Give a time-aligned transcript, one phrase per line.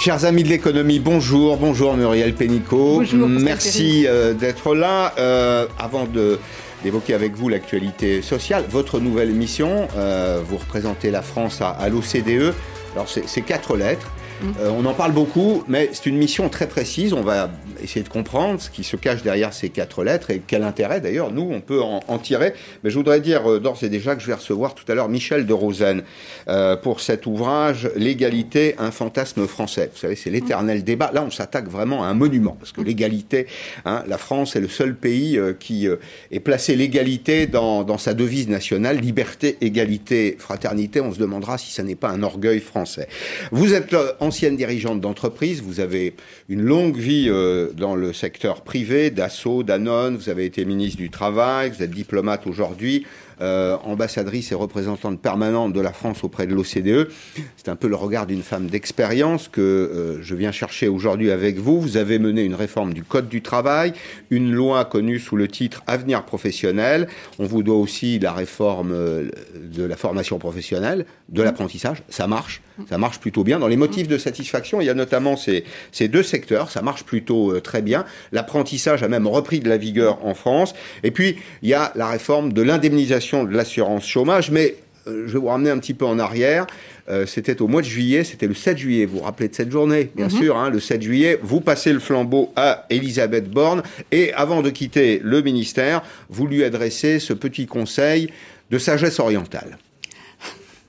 [0.00, 3.00] Chers amis de l'économie, bonjour, bonjour Muriel Pénicaud.
[3.00, 5.12] Bonjour, Merci euh, d'être là.
[5.18, 6.38] Euh, avant de
[6.82, 11.90] d'évoquer avec vous l'actualité sociale, votre nouvelle émission, euh, vous représentez la France à, à
[11.90, 12.54] l'OCDE.
[12.94, 14.10] Alors c'est quatre lettres.
[14.42, 17.12] Euh, on en parle beaucoup, mais c'est une mission très précise.
[17.12, 17.50] On va
[17.82, 21.30] essayer de comprendre ce qui se cache derrière ces quatre lettres et quel intérêt d'ailleurs
[21.30, 22.54] nous on peut en, tirer.
[22.84, 25.08] Mais je voudrais dire euh, d'ores et déjà que je vais recevoir tout à l'heure
[25.08, 26.02] Michel de Rosen
[26.48, 29.90] euh, pour cet ouvrage L'égalité, un fantasme français.
[29.92, 31.10] Vous savez, c'est l'éternel débat.
[31.12, 33.46] Là, on s'attaque vraiment à un monument parce que l'égalité,
[33.84, 35.86] hein, la France est le seul pays qui
[36.30, 41.00] est placé l'égalité dans, dans sa devise nationale, liberté, égalité, fraternité.
[41.00, 43.08] On se demandera si ça n'est pas un orgueil français.
[43.50, 46.14] Vous êtes en ancienne dirigeante d'entreprise, vous avez
[46.48, 51.10] une longue vie euh, dans le secteur privé, d'assaut, Danone, vous avez été ministre du
[51.10, 53.06] Travail, vous êtes diplomate aujourd'hui,
[53.42, 57.08] euh, ambassadrice et représentante permanente de la France auprès de l'OCDE.
[57.56, 61.56] C'est un peu le regard d'une femme d'expérience que euh, je viens chercher aujourd'hui avec
[61.58, 61.80] vous.
[61.80, 63.94] Vous avez mené une réforme du Code du travail,
[64.28, 67.08] une loi connue sous le titre Avenir professionnel.
[67.38, 72.02] On vous doit aussi la réforme euh, de la formation professionnelle, de l'apprentissage.
[72.10, 72.60] Ça marche,
[72.90, 73.58] ça marche plutôt bien.
[73.58, 76.70] Dans les motifs de satisfaction, il y a notamment ces, ces deux secteurs.
[76.70, 78.04] Ça marche plutôt très bien.
[78.32, 80.74] L'apprentissage a même repris de la vigueur en France.
[81.04, 85.32] Et puis, il y a la réforme de l'indemnisation de l'assurance chômage, mais euh, je
[85.32, 86.66] vais vous ramener un petit peu en arrière.
[87.08, 89.06] Euh, c'était au mois de juillet, c'était le 7 juillet.
[89.06, 90.30] Vous vous rappelez de cette journée, bien mhm.
[90.30, 91.38] sûr, hein, le 7 juillet.
[91.42, 96.64] Vous passez le flambeau à Elisabeth Borne et avant de quitter le ministère, vous lui
[96.64, 98.30] adressez ce petit conseil
[98.70, 99.78] de sagesse orientale.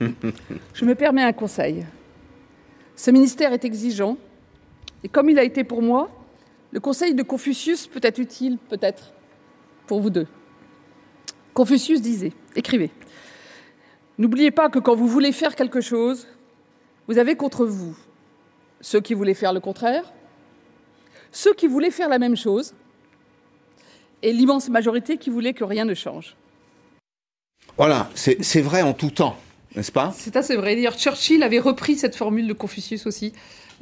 [0.00, 1.84] Je me permets un conseil.
[2.96, 4.16] Ce ministère est exigeant
[5.02, 6.10] et comme il a été pour moi,
[6.70, 9.12] le conseil de Confucius peut être utile, peut-être,
[9.86, 10.26] pour vous deux.
[11.54, 12.90] Confucius disait, écrivez,
[14.18, 16.28] N'oubliez pas que quand vous voulez faire quelque chose,
[17.08, 17.96] vous avez contre vous
[18.80, 20.12] ceux qui voulaient faire le contraire,
[21.30, 22.74] ceux qui voulaient faire la même chose,
[24.22, 26.36] et l'immense majorité qui voulait que rien ne change.
[27.76, 29.36] Voilà, c'est vrai en tout temps,
[29.74, 30.12] n'est-ce pas?
[30.16, 30.74] C'est assez vrai.
[30.74, 33.32] D'ailleurs, Churchill avait repris cette formule de Confucius aussi.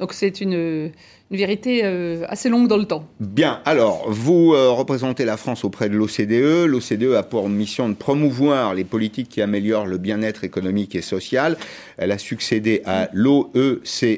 [0.01, 0.91] Donc c'est une,
[1.29, 3.05] vérité euh, assez longue dans le temps.
[3.19, 6.65] Bien, alors, vous euh, représentez la France auprès de l'OCDE.
[6.65, 11.55] L'OCDE a pour mission de promouvoir les politiques qui améliorent le bien-être économique et social.
[11.97, 14.17] Elle a succédé à l'OECE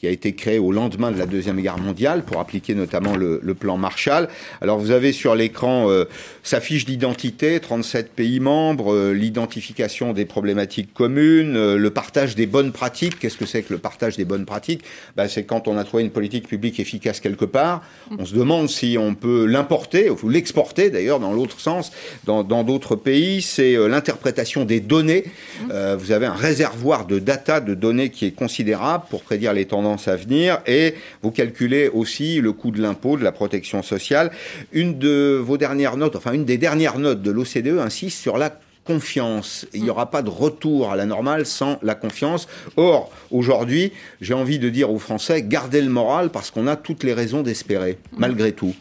[0.00, 3.38] qui a été créé au lendemain de la Deuxième Guerre mondiale pour appliquer notamment le,
[3.52, 4.28] plan Marshall.
[4.62, 6.06] Alors vous avez sur l'écran euh,
[6.42, 12.46] sa fiche d'identité, 37 pays membres, euh, l'identification des problématiques communes, euh, le partage des
[12.46, 13.18] bonnes pratiques.
[13.18, 14.82] Qu'est-ce que c'est que le partage des bonnes pratiques?
[15.16, 17.82] Ben, C'est quand on a trouvé une politique publique efficace quelque part,
[18.18, 21.92] on se demande si on peut l'importer, ou l'exporter d'ailleurs dans l'autre sens,
[22.24, 23.42] dans d'autres pays.
[23.42, 25.24] C'est l'interprétation des données.
[25.68, 29.89] vous avez un réservoir de data, de données qui est considérable pour prédire les tendances
[30.06, 34.30] à venir et vous calculez aussi le coût de l'impôt, de la protection sociale.
[34.72, 38.58] Une de vos dernières notes, enfin une des dernières notes de l'OCDE insiste sur la
[38.84, 39.66] confiance.
[39.74, 42.48] Il n'y aura pas de retour à la normale sans la confiance.
[42.76, 47.04] Or, aujourd'hui, j'ai envie de dire aux Français, gardez le moral parce qu'on a toutes
[47.04, 48.74] les raisons d'espérer, malgré tout.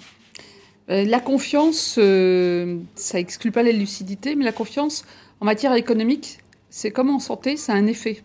[0.90, 5.06] Euh, la confiance, euh, ça exclut pas la lucidité, mais la confiance
[5.40, 6.40] en matière économique,
[6.70, 8.24] c'est comme en santé, ça a un effet.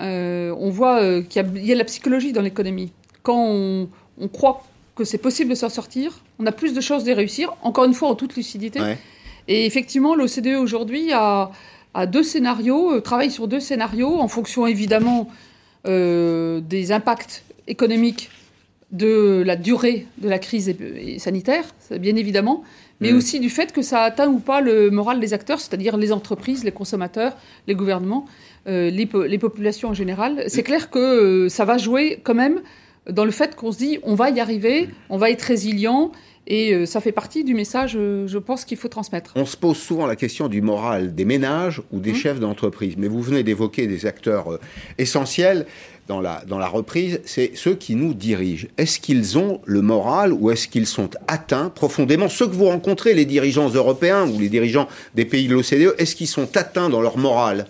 [0.00, 2.92] Euh, on voit euh, qu'il y, a de la psychologie dans l'économie.
[3.22, 3.88] Quand on,
[4.32, 4.64] croit
[4.96, 7.94] que c'est possible de s'en sortir, on a plus de chances de réussir, encore une
[7.94, 8.80] fois en toute lucidité.
[9.48, 11.50] Et effectivement, l'OCDE aujourd'hui a,
[12.08, 15.28] deux scénarios, euh, travaille sur deux scénarios, en fonction évidemment
[15.84, 18.30] des impacts économiques
[18.92, 20.72] de la durée de la crise
[21.18, 22.62] sanitaire, bien évidemment,
[23.00, 23.16] mais mm.
[23.16, 26.62] aussi du fait que ça atteint ou pas le moral des acteurs, c'est-à-dire les entreprises,
[26.62, 27.36] les consommateurs,
[27.66, 28.26] les gouvernements.
[28.68, 32.60] Euh, les, populations en général, c'est clair que euh, ça va jouer quand même
[33.10, 36.12] dans le fait qu'on se dit on va y arriver, on va être résilient.
[36.48, 39.32] Et euh, ça fait partie du message, je pense, qu'il faut transmettre.
[39.36, 42.16] On se pose souvent la question du moral des ménages ou des mmh.
[42.16, 42.96] chefs d'entreprise.
[42.98, 44.58] Mais vous venez d'évoquer des acteurs
[44.98, 45.66] essentiels
[46.08, 48.66] dans la, dans la reprise, c'est ceux qui nous dirigent.
[48.76, 52.28] Est-ce qu'ils ont le moral ou est-ce qu'ils sont atteints profondément?
[52.28, 56.16] Ceux que vous rencontrez, les dirigeants européens ou les dirigeants des pays de l'OCDE, est-ce
[56.16, 57.66] qu'ils sont atteints dans leur morale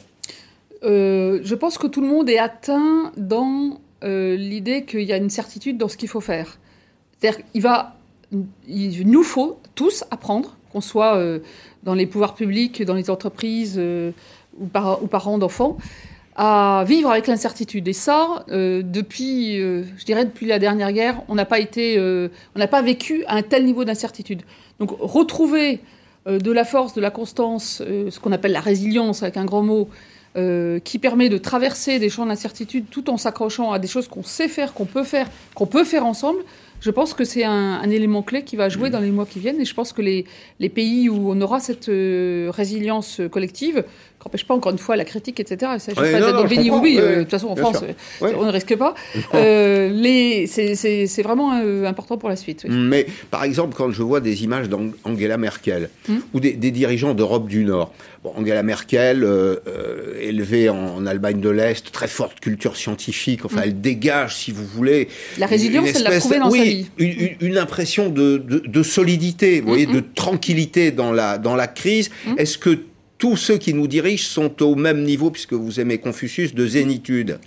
[0.84, 5.17] euh, je pense que tout le monde est atteint dans euh, l'idée qu'il y a
[5.17, 6.58] une certitude dans ce qu'il faut faire.
[7.19, 7.96] C'est-à-dire qu'il va,
[8.67, 11.38] il nous faut tous apprendre, qu'on soit euh,
[11.84, 15.76] dans les pouvoirs publics, dans les entreprises ou, ou parents d'enfants,
[16.34, 17.87] à vivre avec l'incertitude.
[17.87, 22.69] Et ça, depuis, je dirais depuis la dernière guerre, on n'a pas été, on n'a
[22.69, 24.43] pas vécu à un tel niveau d'incertitude.
[24.78, 25.81] Donc retrouver
[26.26, 29.90] de la force, de la constance, ce qu'on appelle la résilience avec un grand mot,
[30.34, 34.49] qui permet de traverser des champs d'incertitude tout en s'accrochant à des choses qu'on sait
[34.49, 36.40] faire, qu'on peut faire, qu'on peut faire ensemble,
[36.81, 39.61] je pense que c'est un, élément clé qui va jouer dans les mois qui viennent.
[39.61, 40.25] Et je pense que les,
[40.58, 43.84] les pays où on aura cette résilience collective,
[44.26, 45.72] n'empêche pas encore une fois la critique, etc.
[45.72, 46.96] Il ne s'agit pas béni oui.
[46.96, 47.84] de toute façon, en France,
[48.20, 48.94] on ne risque pas.
[49.34, 51.52] Euh, c'est vraiment
[51.86, 52.66] important pour la suite.
[52.69, 56.16] Mais par exemple, quand je vois des images d'Angela Merkel hmm.
[56.34, 57.92] ou des, dirigeants d'Europe du Nord,
[58.22, 63.60] bon, Angela Merkel, euh, euh, élevée en, Allemagne de l'Est, très forte culture scientifique, enfin,
[63.60, 63.64] hmm.
[63.64, 65.08] elle dégage, si vous voulez.
[65.38, 66.86] La résilience, elle l'a prouvé dans sa vie.
[66.98, 71.66] Une, une impression de, de, solidité, vous voyez, hmm, de tranquillité dans la, dans la
[71.66, 72.10] crise.
[72.36, 72.78] Est-ce que
[73.22, 77.38] tous ceux qui nous dirigent sont au même niveau, puisque vous aimez Confucius, de zénitude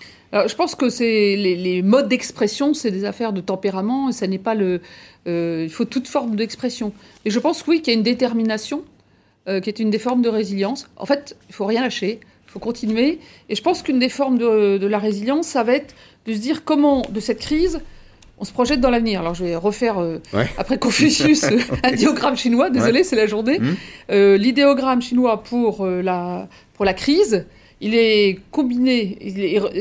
[0.48, 4.54] je pense que c'est les, modes d'expression, c'est des affaires de tempérament, ça n'est pas
[4.54, 4.82] le.
[5.28, 6.92] Euh, il faut toute forme d'expression.
[7.24, 8.84] Et je pense, oui, qu'il y a une détermination,
[9.48, 10.90] euh, qui est une des formes de résilience.
[10.98, 13.20] En fait, il faut rien lâcher, il faut continuer.
[13.48, 15.96] Et je pense qu'une des formes de, de, la résilience, ça va être
[16.26, 17.80] de se dire comment, de cette crise,
[18.38, 19.22] on se projette dans l'avenir.
[19.22, 20.20] Alors je vais refaire euh,
[20.58, 21.46] après Confucius
[21.84, 22.70] un diagramme chinois.
[22.70, 23.60] Désolé, c'est la journée.
[23.60, 23.76] Mmh.
[24.12, 27.46] Euh, l'idéogramme chinois pour euh, la pour la crise,
[27.80, 29.40] il est combiné, il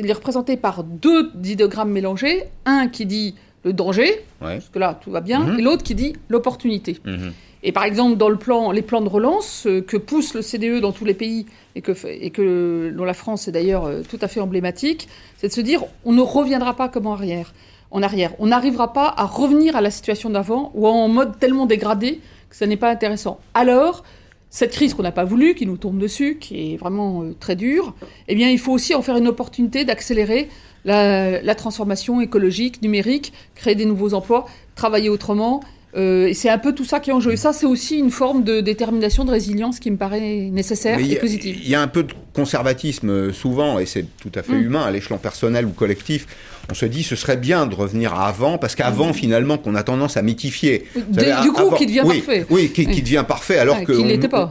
[0.09, 2.45] est, représenté par deux idéogrammes mélangés.
[2.67, 3.35] Un qui dit
[3.65, 5.59] le danger, parce que là tout va bien, mmh.
[5.59, 6.99] et l'autre qui dit l'opportunité.
[7.05, 7.31] Mmh.
[7.67, 10.93] Et par exemple, dans le plan, les plans de relance que pousse le CDE dans
[10.93, 14.41] tous les pays et que, et que dont la France est d'ailleurs tout à fait
[14.41, 15.09] emblématique,
[15.39, 17.55] c'est de se dire on ne reviendra pas comme en arrière
[17.95, 18.33] en arrière.
[18.41, 22.21] On n'arrivera pas à revenir à la situation d'avant ou en mode tellement dégradé
[22.51, 23.39] que ça n'est pas intéressant.
[23.55, 24.03] Alors,
[24.51, 27.57] cette crise qu'on n'a pas voulu, qui nous tombe dessus, qui est vraiment euh, très
[27.57, 27.95] dure,
[28.29, 30.49] eh bien, il faut aussi en faire une opportunité d'accélérer
[30.85, 34.45] la, transformation écologique, numérique, créer des nouveaux emplois,
[34.75, 35.63] travailler autrement.
[35.97, 37.33] Euh, et c'est un peu tout ça qui est en jeu.
[37.33, 41.17] Et ça, c'est aussi une forme de détermination, de résilience qui me paraît nécessaire et
[41.17, 41.59] positive.
[41.63, 44.63] Il y a un peu de conservatisme euh, souvent, et c'est tout à fait mm.
[44.63, 46.27] humain, à l'échelon personnel ou collectif
[46.71, 49.15] on se dit ce serait bien de revenir à avant, parce qu'avant, mmh.
[49.15, 50.87] finalement, qu'on a tendance à mythifier.
[50.95, 52.47] du coup, qui devient parfait.
[52.51, 53.93] Oui, qui, devient parfait, alors qu'on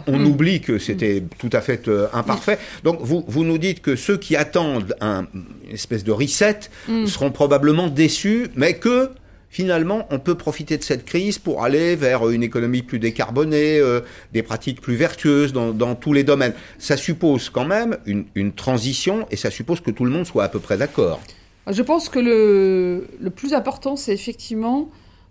[0.07, 0.25] on, mmh.
[0.25, 1.27] oublie que c'était mmh.
[1.37, 2.59] tout à fait euh, imparfait.
[2.83, 6.59] Donc, vous, vous nous dites que ceux qui attendent un, une espèce de reset
[7.05, 9.09] seront probablement déçus, mais que
[9.49, 14.01] finalement, on peut profiter de cette crise pour aller vers une économie plus décarbonée, euh,
[14.33, 16.53] des pratiques plus vertueuses dans, tous les domaines.
[16.79, 20.49] Ça suppose quand même une transition et ça suppose que tout le monde soit à
[20.49, 21.21] peu près d'accord.
[21.67, 24.89] Je pense que le, le plus important, c'est effectivement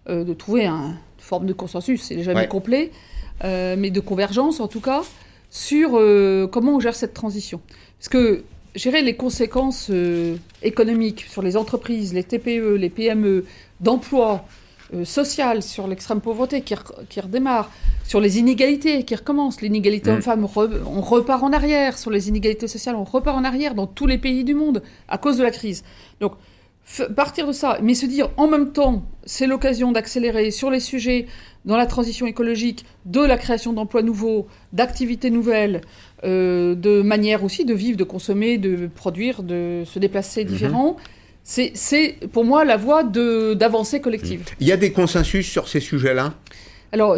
[0.09, 2.91] euh, de trouver une forme de consensus, c'est jamais complet,
[3.45, 5.03] euh, mais de convergence en tout cas,
[5.49, 7.61] sur euh, comment on gère cette transition.
[8.01, 8.43] Parce que
[8.75, 9.93] gérer les conséquences
[10.63, 13.45] économiques sur les entreprises, les TPE, les PME,
[13.79, 14.45] d'emploi,
[15.05, 16.75] sociale, sur l'extrême pauvreté qui,
[17.09, 17.71] qui, redémarre,
[18.13, 19.63] sur les inégalités qui recommencent.
[19.63, 20.15] L'inégalité mm.
[20.17, 20.47] homme-femme,
[20.87, 21.97] on repart en arrière.
[21.97, 25.17] Sur les inégalités sociales, on repart en arrière dans tous les pays du monde à
[25.17, 25.83] cause de la crise.
[26.21, 26.35] Donc,
[27.17, 31.25] partir de ça, mais se dire en même temps, c'est l'occasion d'accélérer sur les sujets
[31.65, 35.81] dans la transition écologique, de la création d'emplois nouveaux, d'activités nouvelles,
[36.25, 40.49] euh, de manière aussi de vivre, de consommer, de produire, de se déplacer mm-hmm.
[40.49, 40.97] différents.
[41.45, 44.45] C'est pour moi la voie d'avancée collective.
[44.61, 46.35] Il y a des consensus sur ces sujets-là?
[46.93, 47.17] Alors,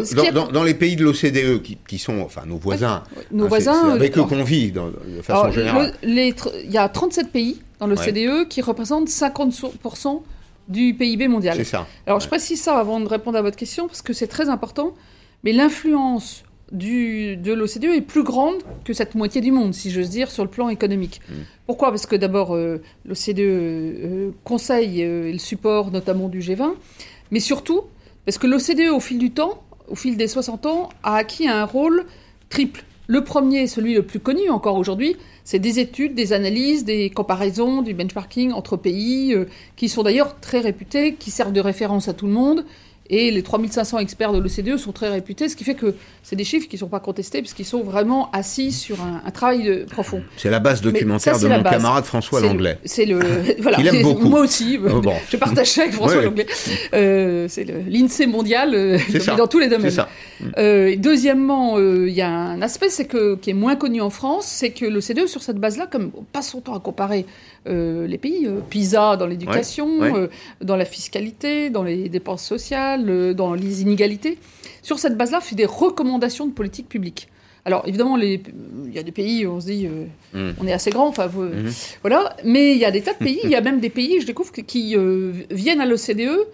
[0.52, 3.02] dans, les pays de l'OCDE, qui, sont enfin nos voisins,
[3.32, 4.80] nos hein, voisins, avec eux qu'on vit de
[5.22, 5.92] façon générale.
[6.04, 10.22] il y a 37 pays dans l'OCDE qui représentent 50%
[10.68, 11.56] du PIB mondial.
[11.56, 11.86] C'est ça.
[12.06, 14.94] Alors je précise ça avant de répondre à votre question parce que c'est très important.
[15.42, 20.08] Mais l'influence du, de l'OCDE est plus grande que cette moitié du monde, si j'ose
[20.08, 21.20] dire, sur le plan économique.
[21.28, 21.32] Mm.
[21.66, 21.90] Pourquoi?
[21.90, 26.72] Parce que d'abord, euh, l'OCDE euh, conseille euh, le support notamment du G20,
[27.30, 27.82] mais surtout
[28.24, 31.64] parce que l'OCDE, au fil du temps, au fil des 60 ans, a acquis un
[31.64, 32.04] rôle
[32.48, 32.84] triple.
[33.06, 37.82] Le premier, celui le plus connu encore aujourd'hui, c'est des études, des analyses, des comparaisons,
[37.82, 39.36] du benchmarking entre pays,
[39.76, 42.64] qui sont d'ailleurs très réputés, qui servent de référence à tout le monde,
[43.10, 46.44] et les 3500 experts de l'OCDE sont très réputés, ce qui fait que c'est des
[46.44, 50.22] chiffres qui ne sont pas contestés, puisqu'ils sont vraiment assis sur un, travail profond.
[50.36, 52.78] C'est la base documentaire de mon camarade François Langlais.
[52.84, 53.20] C'est le,
[53.60, 54.28] voilà, Il aime beaucoup.
[54.28, 56.46] Moi aussi, oh, je partage avec François Langlais.
[56.94, 58.98] Euh, c'est l'INSEE mondial euh,
[59.36, 59.90] dans tous les domaines.
[59.90, 60.08] Ça.
[60.58, 64.46] Euh, deuxièmement, il y a un aspect c'est que, qui est moins connu en France,
[64.46, 67.26] c'est que l'OCDE, sur cette base-là, comme on passe son temps à comparer
[67.66, 70.28] les pays, PISA dans l'éducation,
[70.60, 74.38] dans la fiscalité, dans les dépenses sociales, dans les inégalités,
[74.82, 77.28] sur cette base-là, fait des recommandations de politique publique.
[77.64, 78.40] Alors évidemment, il
[78.92, 80.56] y a des pays où on se dit, euh, mm.
[80.60, 81.96] on est assez grand, enfin mm-hmm.
[82.02, 82.36] voilà.
[82.44, 84.26] Mais il y a des tas de pays, il y a même des pays, je
[84.26, 86.46] découvre, qui euh, viennent à l'OCDE,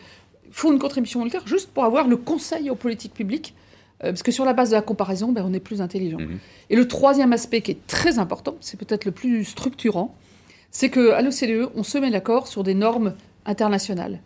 [0.53, 3.55] font une contribution militaire juste pour avoir le conseil aux politiques publiques
[4.03, 6.17] parce que sur la base de la comparaison, ben, on est plus intelligent.
[6.17, 6.39] Mhm.
[6.71, 10.17] Et le troisième aspect qui est très important, c'est peut-être le plus structurant,
[10.71, 14.21] c'est qu'à l'OCDE, on se met d'accord sur des normes internationales.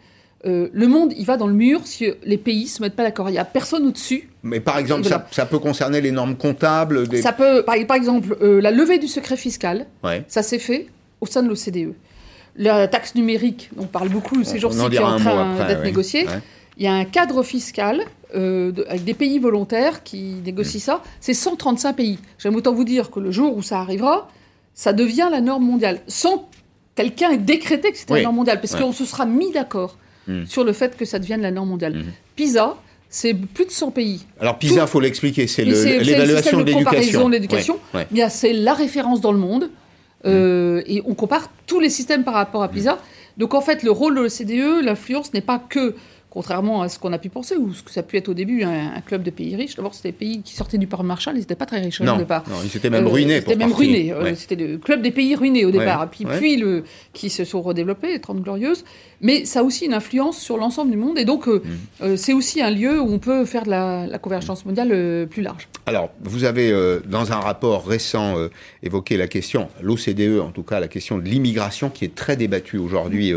[0.47, 3.31] Euh, le monde, il va dans le mur si les pays se mettent pas d'accord.
[3.31, 4.29] Il n'y a personne au-dessus.
[4.43, 8.71] Mais par exemple, ça, peut concerner les normes comptables Ça peut, par, exemple, euh, la
[8.71, 9.87] levée du secret fiscal,
[10.29, 10.87] ça s'est fait
[11.21, 11.95] au sein de l'OCDE.
[12.57, 16.27] La taxe numérique, on parle beaucoup ces jours-ci, qui est en train d'être négociée.
[16.77, 18.01] Il y a un cadre fiscal
[18.35, 21.03] euh, avec des pays volontaires qui négocient ça.
[21.21, 22.19] C'est 135 pays.
[22.39, 24.29] J'aime autant vous dire que le jour où ça arrivera,
[24.75, 26.01] ça devient la norme mondiale.
[26.09, 26.49] Sans
[26.97, 30.45] quelqu'un ait décrété que c'était la norme mondiale, parce qu'on se sera mis d'accord Hmm.
[30.47, 31.97] sur le fait que ça devienne la norme mondiale.
[31.97, 32.13] Hmm.
[32.37, 32.77] PISA,
[33.11, 34.25] c'est plus de 100 pays.
[34.41, 37.29] Alors PISA, il faut l'expliquer, c'est l'évaluation de l'éducation.
[37.29, 37.79] l'éducation.
[38.29, 39.71] C'est la référence dans le monde.
[40.27, 42.99] Euh, et on compare tous les systèmes par rapport à PISA.
[43.37, 45.95] Donc en fait, le rôle de l'OCDE, l'influence n'est pas que
[46.35, 48.35] contrairement à ce qu'on a pu penser, ou ce que ça a pu être au
[48.35, 49.77] début, un, club de pays riches.
[49.77, 52.17] D'abord, c'était des pays qui sortaient du parc Marshall, ils n'étaient pas très riches au
[52.17, 52.43] départ.
[52.49, 53.41] Non, ils s'étaient même ruinés.
[53.41, 54.13] C'était même ruinés.
[54.13, 56.11] Euh, c'était le club des pays ruinés au départ.
[56.11, 58.85] Puis, puis le, qui se sont redéveloppés, les Trente Glorieuses.
[59.21, 61.19] Mais ça a aussi une influence sur l'ensemble du monde.
[61.19, 61.71] Et donc, euh, mm.
[62.03, 65.69] euh, c'est aussi un lieu où on peut faire de la, convergence mondiale plus large.
[65.87, 66.73] Alors, vous avez,
[67.07, 68.37] dans un rapport récent,
[68.83, 72.79] évoqué la question, l'OCDE en tout cas, la question de l'immigration qui est très débattue
[72.79, 73.33] aujourd'hui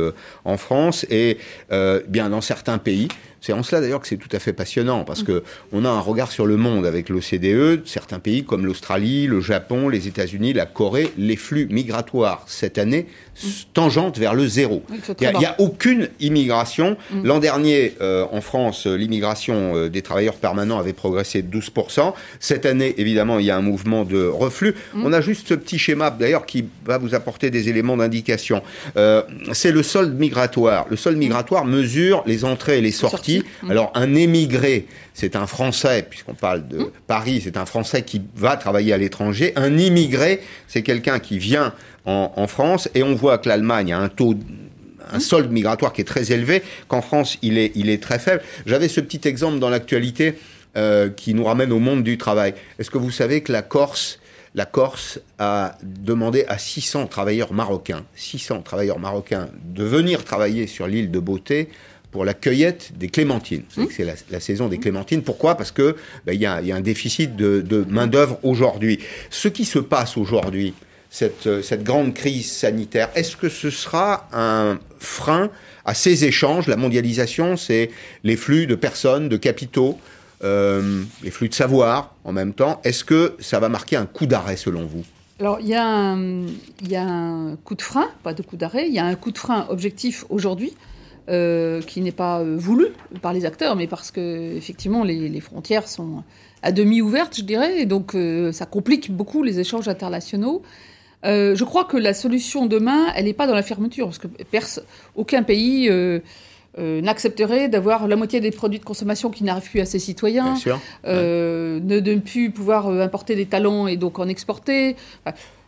[0.46, 1.06] en France.
[1.10, 1.40] Et
[2.08, 5.04] bien, dans certains pays, pays c'est en cela d'ailleurs que c'est tout à fait passionnant,
[5.04, 9.28] parce que on a un regard sur le monde avec l'OCDE, certains pays comme l'Australie,
[9.28, 13.08] le Japon, les États-Unis, la Corée, les flux migratoires cette année
[13.74, 14.84] tangente vers le zéro.
[15.22, 16.98] Il n'y a, aucune immigration.
[17.12, 17.24] Mm.
[17.24, 22.14] L'an dernier, euh, en France, l'immigration euh, des travailleurs permanents avait progressé de 12%.
[22.40, 24.74] Cette année, évidemment, il y a un mouvement de reflux.
[24.94, 25.06] Mm.
[25.06, 28.64] On a juste ce petit schéma, d'ailleurs, qui va vous apporter des éléments d'indication.
[28.98, 29.22] Euh,
[29.54, 30.88] c'est le solde migratoire.
[30.90, 33.27] Le solde migratoire mesure les entrées et les sorties
[33.64, 33.72] Mm.
[33.72, 36.92] Alors, un émigré, c'est un Français, puisqu'on parle de mm.
[37.08, 39.54] Paris, c'est un Français qui va travailler à l'étranger.
[39.56, 41.74] Un immigré, c'est quelqu'un qui vient
[42.06, 44.36] en, France, et on voit que l'Allemagne a un taux
[45.12, 45.22] un mm.
[45.22, 48.42] solde migratoire qui est très élevé, qu'en France, il est, il est très faible.
[48.66, 50.36] J'avais ce petit exemple dans l'actualité
[50.78, 52.54] euh, qui nous ramène au monde du travail.
[52.78, 54.20] Est-ce que vous savez que la Corse,
[54.54, 60.86] la Corse a demandé à 600 travailleurs marocains, 600 travailleurs marocains, de venir travailler sur
[60.86, 61.70] l'île de Beauté
[62.18, 63.62] pour la cueillette des clémentines.
[63.70, 64.12] C'est mmh.
[64.32, 65.22] la, saison des clémentines.
[65.22, 65.54] Pourquoi?
[65.54, 65.96] Parce que
[66.26, 68.98] ben, il y, a, un déficit de, main d'œuvre aujourd'hui.
[69.30, 70.74] Ce qui se passe aujourd'hui,
[71.12, 75.52] cette, cette, grande crise sanitaire, est-ce que ce sera un frein
[75.86, 76.66] à ces échanges?
[76.66, 77.92] La mondialisation, c'est
[78.24, 80.00] les flux de personnes, de capitaux,
[80.44, 82.82] euh, les flux de savoir en même temps.
[82.84, 85.04] Est-ce que ça va marquer un coup d'arrêt selon vous?
[85.40, 86.16] Alors, il y, a
[86.82, 89.14] il y, a un coup de frein, pas de coup d'arrêt, il y a un
[89.14, 90.74] coup de frein objectif aujourd'hui,
[91.30, 92.88] euh, qui n'est pas euh, voulu
[93.22, 96.24] par les acteurs, mais parce que effectivement les, frontières sont
[96.64, 100.62] à demi ouvertes, je dirais, et donc euh, ça complique beaucoup les échanges internationaux.
[101.26, 104.28] je crois que la solution demain, elle n'est pas dans la fermeture, parce que
[105.16, 105.92] aucun pays
[106.78, 110.54] n'accepterait d'avoir la moitié des produits de consommation qui n'arrivent plus à ses citoyens,
[111.04, 114.96] ne, ne plus pouvoir importer des talents et donc en exporter.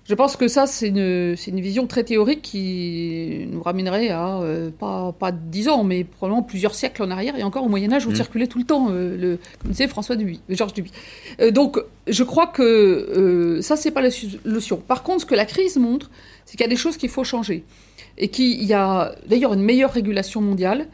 [0.09, 4.71] Je pense que ça, c'est une, une, vision très théorique qui nous ramènerait à, euh,
[4.71, 8.09] pas, pas 10 ans, mais probablement plusieurs siècles en arrière, et encore au Moyen-Âge, où
[8.09, 8.15] mmh.
[8.15, 10.91] circulait tout le temps, euh, le, comme disait François Duby, euh, Georges Duby.
[11.51, 14.77] donc, je crois que ça, c'est pas la solution.
[14.77, 16.09] Par contre, ce que la crise montre,
[16.45, 17.63] c'est qu'il y a des choses qu'il faut changer.
[18.17, 20.87] Et qu'il y a d'ailleurs une meilleure régulation mondiale,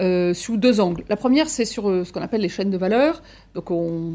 [0.00, 1.04] euh, sous deux angles.
[1.10, 3.22] La première, c'est sur euh, ce qu'on appelle les chaînes de valeur.
[3.54, 4.12] Donc, on,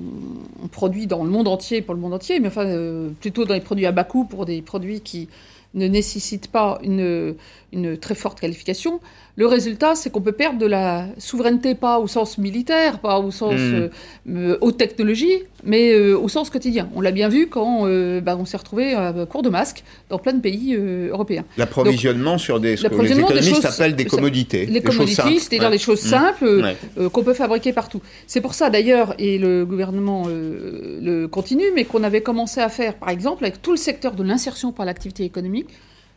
[0.72, 3.62] produit dans le monde entier pour le monde entier, mais enfin, euh, plutôt dans les
[3.62, 5.30] produits à bas coût pour des produits qui
[5.76, 7.36] ne nécessitent pas une,
[7.74, 9.00] une très forte qualification.
[9.36, 13.30] Le résultat, c'est qu'on peut perdre de la souveraineté, pas au sens militaire, pas au
[13.30, 13.74] sens hmm.
[13.76, 13.90] euh,
[14.30, 16.90] euh, haute technologie, mais euh, au sens quotidien.
[16.96, 17.84] On l'a bien vu quand
[18.22, 21.44] bah, on s'est retrouvé à court de masques dans plein de pays européens.
[21.58, 24.66] L'approvisionnement sur des, ce que les économistes appellent des commodités.
[24.66, 26.10] Les commodities, c'est-à-dire des choses hmm.
[26.10, 26.76] simples
[27.12, 28.02] qu'on peut fabriquer partout.
[28.28, 32.96] C'est pour ça d'ailleurs, et le gouvernement le continue, mais qu'on avait commencé à faire,
[32.96, 35.68] par exemple, avec tout le secteur de l'insertion par l'activité économique,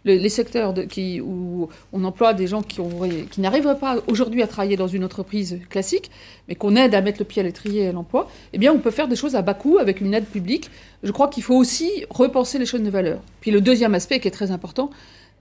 [0.05, 2.81] les secteurs qui, où on emploie des gens qui,
[3.31, 6.11] qui n'arriveraient pas aujourd'hui à travailler dans une entreprise classique,
[6.49, 8.91] mais qu'on aide à mettre le pied à l'étrier à l'emploi, eh bien, on peut
[8.91, 10.71] faire des choses à bas coût avec une aide publique.
[11.03, 13.21] Je crois qu'il faut aussi repenser les chaînes de valeur.
[13.41, 14.91] Puis le deuxième aspect qui est très important,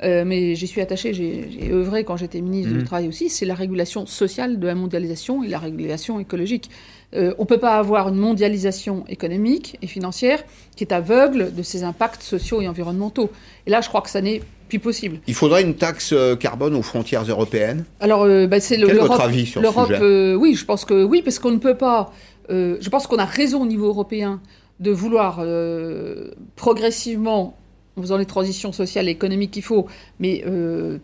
[0.01, 2.85] euh, mais j'y suis attaché, j'ai œuvré quand j'étais ministre du mmh.
[2.85, 6.69] Travail aussi, c'est la régulation sociale de la mondialisation et la régulation écologique.
[7.13, 10.43] Euh, on ne peut pas avoir une mondialisation économique et financière
[10.75, 13.29] qui est aveugle de ses impacts sociaux et environnementaux.
[13.67, 15.19] Et là, je crois que ça n'est plus possible.
[15.27, 17.83] Il faudrait une taxe euh, carbone aux frontières européennes?
[17.99, 20.35] Alors, bah, c'est Quel est votre avis sur ce sujet?
[20.35, 22.11] Oui, je pense que oui, parce qu'on ne peut pas
[22.51, 24.41] je pense qu'on a raison au niveau européen
[24.79, 25.43] de vouloir
[26.55, 27.59] progressivement
[27.97, 29.87] en faisant les transitions sociales et économiques qu'il faut,
[30.19, 30.97] mais euh,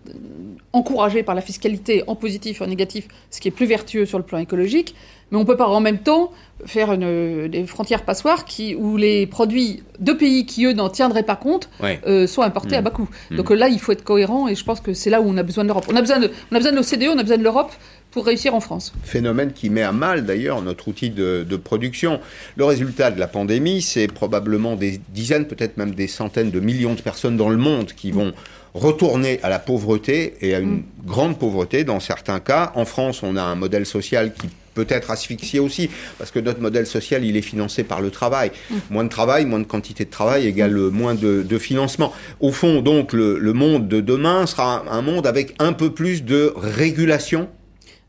[0.73, 4.17] encouragé par la fiscalité en positif et en négatif, ce qui est plus vertueux sur
[4.17, 4.95] le plan écologique.
[5.31, 6.31] Mais on ne peut pas en même temps
[6.65, 11.23] faire une, des frontières passoires qui, où les produits de pays qui, eux, n'en tiendraient
[11.23, 12.83] pas compte euh, sont importés à mmh.
[12.83, 13.09] bas coût.
[13.31, 13.35] Mmh.
[13.35, 15.43] Donc là, il faut être cohérent et je pense que c'est là où on a
[15.43, 15.85] besoin de l'Europe.
[15.91, 17.71] On a besoin de, on a besoin de l'OCDE, on a besoin de l'Europe
[18.15, 18.93] pour réussir en France.
[19.03, 22.21] Phénomène qui met à mal d'ailleurs notre outil de, production.
[22.55, 26.93] Le résultat de la pandémie, c'est probablement des dizaines, peut-être même des centaines de millions
[26.93, 28.31] de personnes dans le monde qui vont
[28.73, 30.83] retourner à la pauvreté et à une mm.
[31.05, 32.71] grande pauvreté dans certains cas.
[32.75, 36.61] En France, on a un modèle social qui peut être asphyxié aussi, parce que notre
[36.61, 38.51] modèle social, il est financé par le travail.
[38.69, 38.75] Mm.
[38.91, 42.13] Moins de travail, moins de quantité de travail égale moins de, financement.
[42.39, 46.53] Au fond, donc, le, monde de demain sera un monde avec un peu plus de
[46.55, 47.49] régulation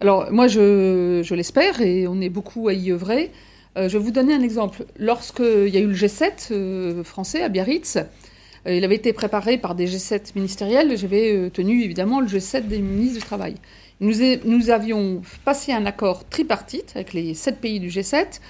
[0.01, 3.31] alors moi je, l'espère et on est beaucoup à y œuvrer.
[3.77, 4.85] Euh, je vais vous donner un exemple.
[4.99, 9.59] Lorsqu'il y a eu le G7 euh, français à Biarritz, euh, il avait été préparé
[9.59, 10.97] par des G7 ministériels.
[10.97, 13.55] J'avais tenu évidemment le G7 des ministres du Travail.
[14.01, 18.41] Nous, nous, avions passé un accord tripartite avec les sept pays du G7,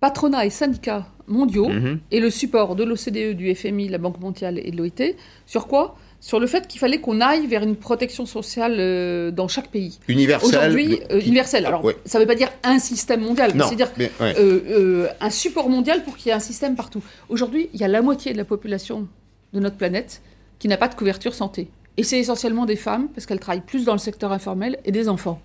[0.00, 2.00] patronat et syndicats mondiaux, mhm.
[2.10, 5.14] et le support de l'OCDE, du FMI, la Banque mondiale et de l'OIT.
[5.44, 9.48] Sur quoi sur le fait qu'il fallait qu'on aille vers une protection sociale euh, dans
[9.48, 9.98] chaque pays.
[10.08, 10.48] Universelle.
[10.48, 11.64] Aujourd'hui, euh, universelle.
[11.66, 16.16] Alors, ça ne veut pas dire un système mondial, c'est-à-dire euh, un support mondial pour
[16.16, 17.02] qu'il y ait un système partout.
[17.28, 19.06] Aujourd'hui, il y a la moitié de la population
[19.52, 20.20] de notre planète
[20.58, 21.68] qui n'a pas de couverture santé.
[21.96, 25.08] Et c'est essentiellement des femmes, parce qu'elles travaillent plus dans le secteur informel, et des
[25.08, 25.40] enfants.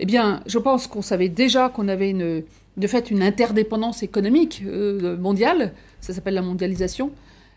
[0.00, 2.42] Eh bien, je pense qu'on savait déjà qu'on avait une,
[2.76, 7.12] de fait une interdépendance économique mondiale, ça s'appelle la mondialisation,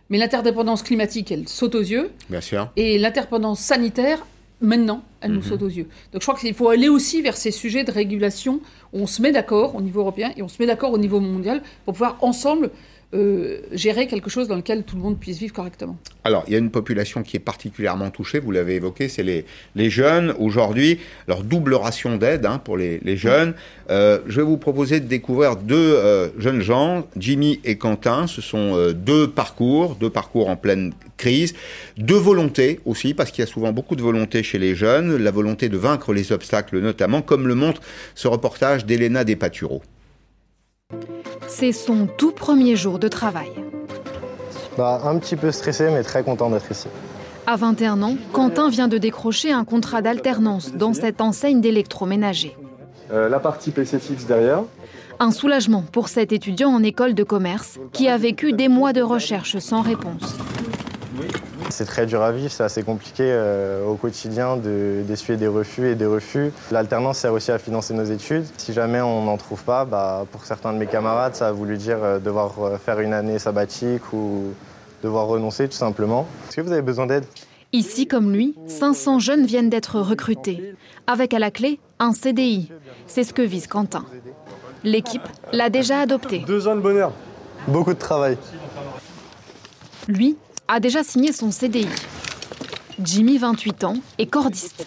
[0.10, 2.12] mais l'interdépendance climatique, elle saute aux yeux.
[2.30, 2.70] Bien sûr.
[2.76, 4.26] Et l'interdépendance sanitaire,
[4.62, 5.44] maintenant, elle nous mhm.
[5.44, 5.88] saute aux yeux.
[6.14, 8.62] Donc je crois qu'il faut aller aussi vers ces sujets de régulation
[8.94, 11.20] où on se met d'accord au niveau européen et on se met d'accord au niveau
[11.20, 12.70] mondial pour pouvoir ensemble
[13.14, 15.98] euh, gérer quelque chose dans lequel tout le monde puisse vivre correctement.
[16.24, 19.46] Alors, il y a une population qui est particulièrement touchée, vous l'avez évoqué, c'est les,
[19.76, 20.34] les, jeunes.
[20.40, 23.54] Aujourd'hui, leur double ration d'aide hein, pour les, les jeunes.
[23.90, 28.28] Euh, je vais vous proposer de découvrir deux euh, jeunes gens, Jimmy et Quentin.
[28.28, 31.54] Ce sont deux parcours, deux parcours en pleine crise,
[31.98, 35.32] deux volontés aussi, parce qu'il y a souvent beaucoup de volonté chez les jeunes, la
[35.32, 37.82] volonté de vaincre les obstacles notamment, comme le montre
[38.16, 39.82] ce reportage d'Elena Despaturo.
[41.48, 43.52] C'est son tout premier jour de travail.
[44.78, 46.88] Bah, un petit peu stressé, mais très content d'être ici.
[47.48, 52.58] À 21 ans, Quentin vient de décrocher un contrat d'alternance dans cette enseigne d'électroménager.
[53.12, 54.64] Euh, la partie PC fixe derrière.
[55.20, 59.02] Un soulagement pour cet étudiant en école de commerce qui a vécu des mois de
[59.02, 60.36] recherche sans réponse.
[61.76, 65.96] C'est très dur à vivre, c'est assez compliqué euh, au quotidien d'essuyer des refus et
[65.96, 66.54] des refus.
[66.72, 68.46] L'alternance sert aussi à financer nos études.
[68.56, 71.76] Si jamais on n'en trouve pas, bah, pour certains de mes camarades, ça a voulu
[71.76, 74.54] dire euh, devoir euh, faire une année sabbatique ou
[75.04, 76.26] devoir renoncer tout simplement.
[76.48, 77.26] Est-ce que vous avez besoin d'aide?
[77.74, 80.76] Ici, comme lui, 500 jeunes viennent d'être recrutés,
[81.08, 82.72] avec à la clé un CDI.
[83.06, 84.06] C'est ce que vise Quentin.
[84.86, 86.40] L'équipe l'a déjà adopté.
[86.48, 87.12] Deux ans de bonheur.
[87.68, 88.38] Beaucoup de travail.
[90.08, 91.88] Lui a déjà signé son CDI.
[93.04, 94.86] Jimmy, 28 ans, est cordiste.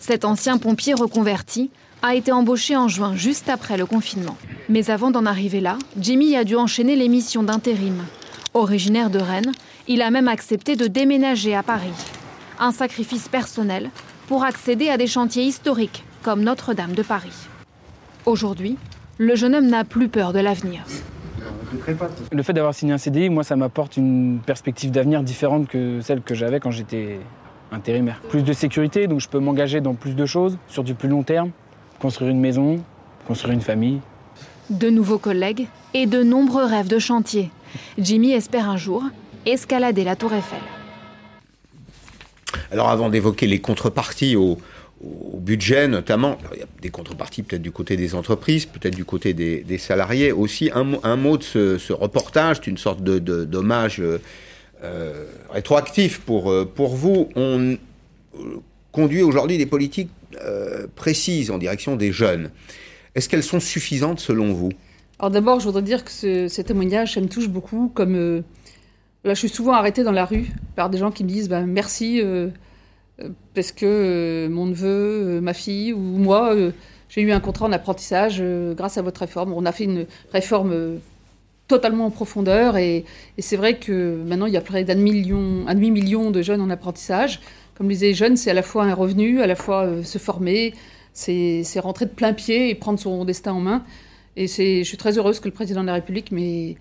[0.00, 1.70] Cet ancien pompier reconverti
[2.02, 4.36] a été embauché en juin, juste après le confinement.
[4.68, 8.04] Mais avant d'en arriver là, Jimmy a dû enchaîner les missions d'intérim.
[8.54, 9.52] Originaire de Rennes,
[9.88, 11.92] il a même accepté de déménager à Paris.
[12.58, 13.90] Un sacrifice personnel
[14.28, 17.36] pour accéder à des chantiers historiques comme Notre-Dame de Paris.
[18.24, 18.76] Aujourd'hui,
[19.18, 20.84] le jeune homme n'a plus peur de l'avenir.
[22.32, 26.20] Le fait d'avoir signé un CDI, moi, ça m'apporte une perspective d'avenir différente que celle
[26.22, 27.18] que j'avais quand j'étais
[27.72, 28.20] intérimaire.
[28.28, 31.22] Plus de sécurité, donc je peux m'engager dans plus de choses, sur du plus long
[31.22, 31.50] terme,
[32.00, 32.80] construire une maison,
[33.26, 34.00] construire une famille.
[34.70, 37.50] De nouveaux collègues et de nombreux rêves de chantier.
[37.98, 39.02] Jimmy espère un jour
[39.46, 40.58] escalader la tour Eiffel.
[42.72, 44.58] Alors avant d'évoquer les contreparties au,
[45.04, 46.38] au budget notamment.
[46.54, 50.32] il y a des contreparties peut-être du côté des entreprises, peut-être du côté des, salariés
[50.32, 50.70] aussi.
[50.74, 54.20] Un, mot de ce, reportage, c'est une sorte de, dommage euh,
[54.82, 57.28] euh, rétroactif pour, euh, pour vous.
[57.36, 57.76] On
[58.92, 60.10] conduit aujourd'hui des politiques
[60.94, 62.50] précises en direction des jeunes.
[63.14, 64.70] Est-ce qu'elles sont suffisantes selon vous?
[65.18, 67.90] Alors d'abord, je voudrais dire que ce, ces témoignages, ça me touche beaucoup.
[67.94, 68.42] Comme
[69.26, 71.66] là, je suis souvent arrêtée dans la rue par des gens qui me disent ben,
[71.66, 72.48] merci euh,
[73.54, 76.54] parce que euh, mon neveu, euh, ma fille ou moi,
[77.08, 78.42] j'ai eu un contrat en apprentissage
[78.74, 79.52] grâce à votre réforme.
[79.52, 80.98] On a fait une réforme
[81.68, 83.04] totalement en profondeur et,
[83.38, 86.70] c'est vrai que maintenant il y a près d'un million, un demi-million de jeunes en
[86.70, 87.40] apprentissage.
[87.76, 90.74] Comme les jeunes, c'est à la fois un revenu, à la fois se former,
[91.12, 93.84] c'est rentrer de plein pied et prendre son destin en main.
[94.36, 96.76] Et je suis très heureuse que le président de la République m'ait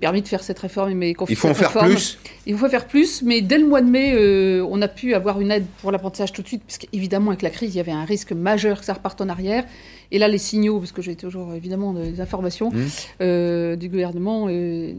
[0.00, 2.86] permis de faire cette réforme et confié Il faut en faire plus Il faut faire
[2.86, 5.92] plus, mais dès le mois de mai, euh, on a pu avoir une aide pour
[5.92, 8.80] l'apprentissage tout de suite, parce qu'évidemment, avec la crise, il y avait un risque majeur
[8.80, 9.64] que ça reparte en arrière.
[10.12, 12.80] Et là, les signaux, parce que j'ai toujours évidemment des informations mmh.
[13.20, 14.92] euh, du gouvernement, euh,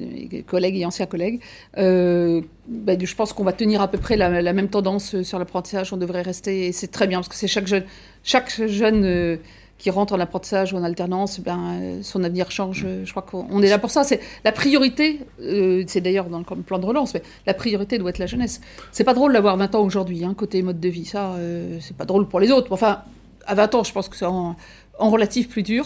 [0.45, 1.39] collègues et anciens collègues,
[1.77, 5.39] euh, ben, je pense qu'on va tenir à peu près la, la même tendance sur
[5.39, 5.93] l'apprentissage.
[5.93, 7.85] On devrait rester, et c'est très bien, parce que c'est chaque jeune,
[8.23, 9.39] chaque jeune
[9.77, 12.85] qui rentre en apprentissage ou en alternance, ben, son avenir change.
[13.03, 14.03] Je crois qu'on est là pour ça.
[14.03, 18.09] C'est la priorité, euh, c'est d'ailleurs dans le plan de relance, mais la priorité doit
[18.09, 18.59] être la jeunesse.
[18.91, 21.05] C'est pas drôle d'avoir 20 ans aujourd'hui, hein, côté mode de vie.
[21.05, 22.71] Ça, euh, c'est pas drôle pour les autres.
[22.71, 23.01] Enfin,
[23.45, 24.55] à 20 ans, je pense que c'est en,
[24.99, 25.85] relatif plus dur.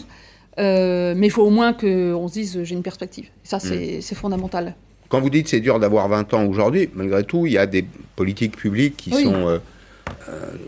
[0.60, 3.26] Euh, mais il faut au moins qu'on se dise j'ai une perspective.
[3.26, 4.16] Et ça, c'est mm.
[4.16, 4.76] fondamental.
[5.12, 7.86] Quand vous dites c'est dur d'avoir 20 ans aujourd'hui, malgré tout, il y a des
[8.16, 9.60] politiques publiques qui sont euh,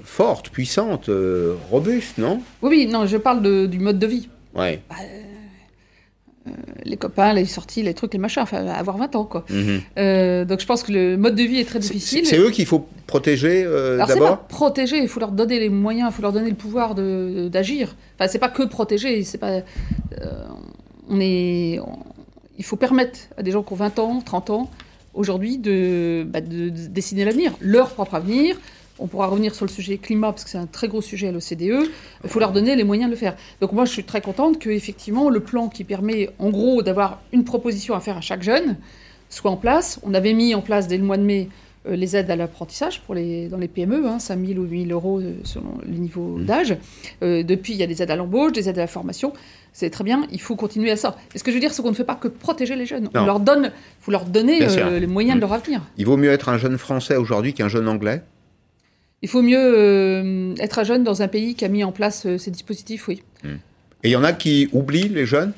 [0.04, 2.42] forte, puissante, euh, robuste, non?
[2.62, 4.30] Oui, oui, non, je parle du mode de vie.
[4.56, 4.82] Ouais.
[4.90, 4.96] Bah,
[6.48, 6.52] euh,
[6.84, 9.46] les copains, les sorties, les trucs, les machins, enfin, avoir 20 ans, quoi.
[9.50, 10.46] Mhm.
[10.46, 12.26] donc je pense que le mode de vie est très difficile.
[12.26, 16.16] C'est eux qu'il faut protéger Alors pas protéger, il faut leur donner les moyens, il
[16.16, 17.96] faut leur donner le pouvoir d'agir.
[18.16, 19.62] Enfin, c'est pas que protéger, c'est pas...
[21.10, 21.80] on est...
[22.58, 24.70] il faut permettre à des gens qui ont 20 ans, 30 ans,
[25.14, 28.58] aujourd'hui, de, bah, de dessiner l'avenir, leur propre avenir,
[29.00, 31.32] on pourra revenir sur le sujet climat, parce que c'est un très gros sujet à
[31.32, 31.90] l'OCDE.
[32.24, 33.36] Il faut leur donner les moyens de le faire.
[33.60, 37.22] Donc moi, je suis très contente que effectivement le plan qui permet, en gros, d'avoir
[37.32, 38.78] une proposition à faire à chaque jeune
[39.30, 40.00] soit en place.
[40.04, 41.50] On avait mis en place dès le mois de mai
[41.88, 44.88] euh, les aides à l'apprentissage pour les, dans les PME, hein, 5 000 ou 8
[44.88, 46.46] 000 euros euh, selon le niveau mmh.
[46.46, 46.78] d'âge.
[47.24, 49.34] Euh, depuis, il y a des aides à l'embauche, des aides à la formation.
[49.74, 51.18] C'est très bien, il faut continuer à ça.
[51.34, 53.10] Et ce que je veux dire, c'est qu'on ne fait pas que protéger les jeunes.
[53.16, 54.60] On leur donne, faut leur donner
[55.00, 55.42] les moyens de mmh.
[55.42, 55.82] leur avenir.
[55.98, 58.22] Il vaut mieux être un jeune français aujourd'hui qu'un jeune anglais
[59.24, 62.26] il faut mieux euh, être un jeune dans un pays qui a mis en place
[62.26, 63.24] euh, ces dispositifs, oui.
[63.44, 63.56] Hmm.
[64.04, 65.54] Et il y en a qui oublient les jeunes?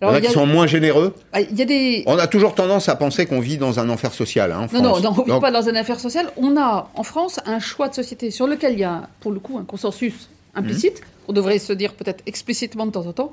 [0.00, 1.14] Il y en a, qui sont moins généreux?
[1.32, 2.02] Ah, il y a des...
[2.06, 4.50] On a toujours tendance à penser qu'on vit dans un enfer social.
[4.50, 4.82] Hein, en France.
[4.82, 6.28] Non, non, on ne vit pas dans un enfer social.
[6.36, 9.38] On a en France un choix de société sur lequel il y a, pour le
[9.38, 11.00] coup, un consensus implicite.
[11.02, 11.28] Hmm.
[11.28, 13.32] On devrait se dire peut-être explicitement de temps en temps.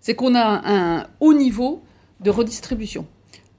[0.00, 1.84] C'est qu'on a un haut niveau
[2.18, 3.06] de redistribution.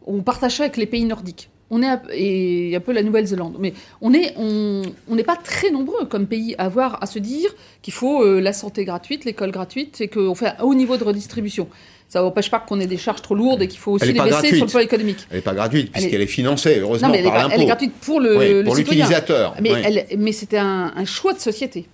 [0.06, 3.74] On partage ça avec les pays nordiques on est et un peu la Nouvelle-Zélande, mais
[4.02, 7.50] on est on n'est pas très nombreux comme pays à avoir à se dire
[7.82, 11.04] qu'il faut euh, la santé gratuite, l'école gratuite et qu'on fait un haut niveau de
[11.04, 11.68] redistribution.
[12.08, 14.56] Ça n'empêche pas qu'on ait des charges trop lourdes et qu'il faut aussi les baisser
[14.56, 15.28] sur le plan économique.
[15.30, 16.28] Elle n'est pas gratuite puisqu'elle est...
[16.28, 17.52] financée heureusement elle par l'impôt.
[17.54, 19.56] Elle est gratuite pour le, pour l'utilisateur.
[19.62, 21.88] Mais, mais c'était un, choix de société.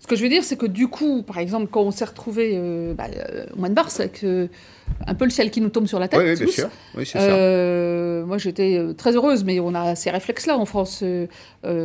[0.00, 2.54] Ce que je veux dire, c'est que du coup, par exemple, quand on s'est retrouvé
[2.56, 4.24] euh, bah, euh, au mois de mars avec
[5.06, 6.20] un peu le ciel qui nous tombe sur la tête.
[6.20, 6.68] Oui, bien sûr.
[6.96, 11.02] Oui, euh, moi, j'étais euh, très heureuse, mais on a ces réflexes-là en France.
[11.02, 11.26] Euh,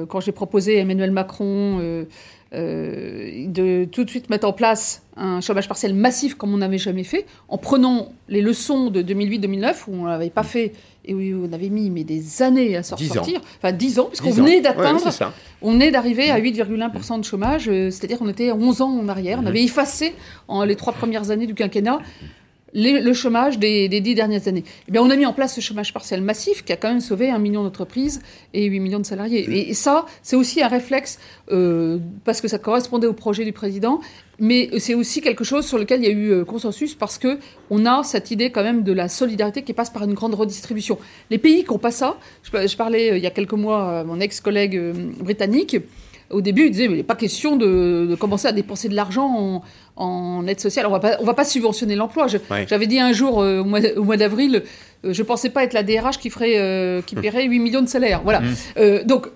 [0.07, 2.05] quand j'ai proposé à Emmanuel Macron
[2.53, 7.03] de tout de suite mettre en place un chômage partiel massif comme on n'avait jamais
[7.03, 11.53] fait, en prenant les leçons de 2008-2009, où on n'avait pas fait et où on
[11.53, 13.23] avait mis mais des années à sortir,
[13.57, 15.09] enfin 10 ans, parce qu'on venait d'atteindre,
[15.61, 19.41] on est d'arriver à 8,1% de chômage, c'est-à-dire qu'on était 11 ans en arrière, on
[19.41, 19.47] mhm.
[19.47, 20.15] avait effacé
[20.47, 21.99] en les trois premières années du quinquennat
[22.77, 24.63] le chômage des, dix dernières années.
[24.87, 27.01] Eh bien, on a mis en place ce chômage partiel massif qui a quand même
[27.01, 28.21] sauvé un million d'entreprises
[28.53, 29.69] et 8 millions de salariés.
[29.69, 31.19] Et, ça, c'est aussi un réflexe
[31.51, 33.99] euh, parce que ça correspondait au projet du président,
[34.39, 37.39] mais c'est aussi quelque chose sur lequel il y a eu euh, consensus parce que
[37.71, 40.99] on a cette idée quand même de la solidarité qui passe par une grande redistribution.
[41.31, 44.03] Les pays qui n'ont pas ça, je, parlais euh, il y a quelques mois à
[44.03, 44.79] mon ex-collègue
[45.19, 45.77] britannique,
[46.29, 49.63] au début, il disait, mais il n'est pas question de, commencer à dépenser de l'argent
[49.95, 50.85] en, aide sociale.
[50.87, 52.27] On ne va pas subventionner l'emploi.
[52.67, 54.63] J'avais dit un jour, euh, au mois, d'avril,
[55.05, 57.81] euh, je ne pensais pas être la DRH qui, ferait, euh, qui paierait 8 millions
[57.81, 58.21] de salaires.
[58.23, 58.41] Voilà.
[58.41, 59.03] Mmh.
[59.05, 59.27] donc,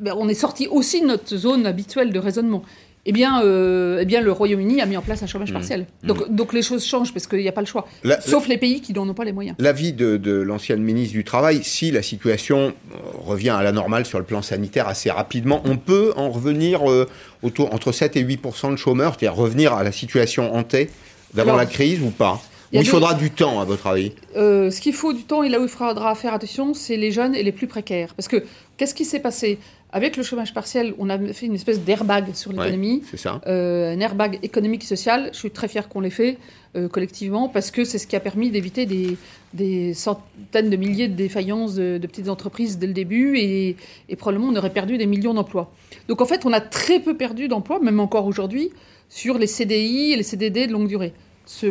[0.00, 2.62] ben, on est sorti aussi de notre zone habituelle de raisonnement
[3.06, 5.54] eh bien, euh, eh bien le Royaume-Uni a mis en place un chômage mmh.
[5.54, 5.86] partiel.
[6.02, 6.06] Mmh.
[6.06, 7.88] Donc, donc les choses changent parce qu'il n'y a pas le choix.
[8.20, 9.56] Sauf les pays qui n'en ont pas les moyens.
[9.58, 14.04] L'avis de, de l'ancienne ministre du Travail, si la situation euh, revient à la normale
[14.04, 17.08] sur le plan sanitaire assez rapidement, on peut en revenir euh,
[17.42, 20.90] autour, entre 7 et 8% de chômeurs, c'est-à-dire revenir à la situation hantée
[21.32, 22.40] d'avant la crise ou pas?
[22.72, 24.12] ou il faudra du temps, à votre avis?
[24.34, 27.34] Ce qu'il faut du temps, et là où il faudra faire attention, c'est les jeunes
[27.34, 28.14] et les plus précaires.
[28.14, 28.44] Parce que
[28.76, 29.58] qu'est-ce qui s'est passé?
[29.92, 33.02] Avec le chômage partiel, on a fait une espèce d'airbag sur l'économie.
[33.16, 33.40] ça.
[33.46, 35.30] Euh, un airbag économique et social.
[35.32, 36.38] Je suis très fier qu'on l'ait fait
[36.76, 41.14] euh, collectivement parce que c'est ce qui a permis d'éviter des, centaines de milliers de
[41.14, 43.76] défaillances de, petites entreprises dès le début et,
[44.16, 45.72] probablement on aurait perdu des millions d'emplois.
[46.06, 48.70] Donc en fait, on a très peu perdu d'emplois, même encore aujourd'hui,
[49.08, 51.12] sur les CDI et les CDD de longue durée.
[51.46, 51.66] Ce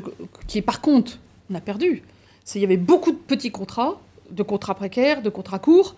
[0.47, 2.03] qui est par contre, on a perdu.
[2.43, 5.95] C'est il y avait beaucoup de petits contrats, de contrats précaires, de contrats courts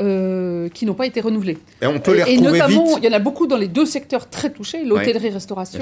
[0.00, 1.58] euh, qui n'ont pas été renouvelés.
[1.82, 2.98] Et on peut les retrouver Et notamment, vite.
[3.02, 5.80] il y en a beaucoup dans les deux secteurs très touchés, l'hôtellerie-restauration,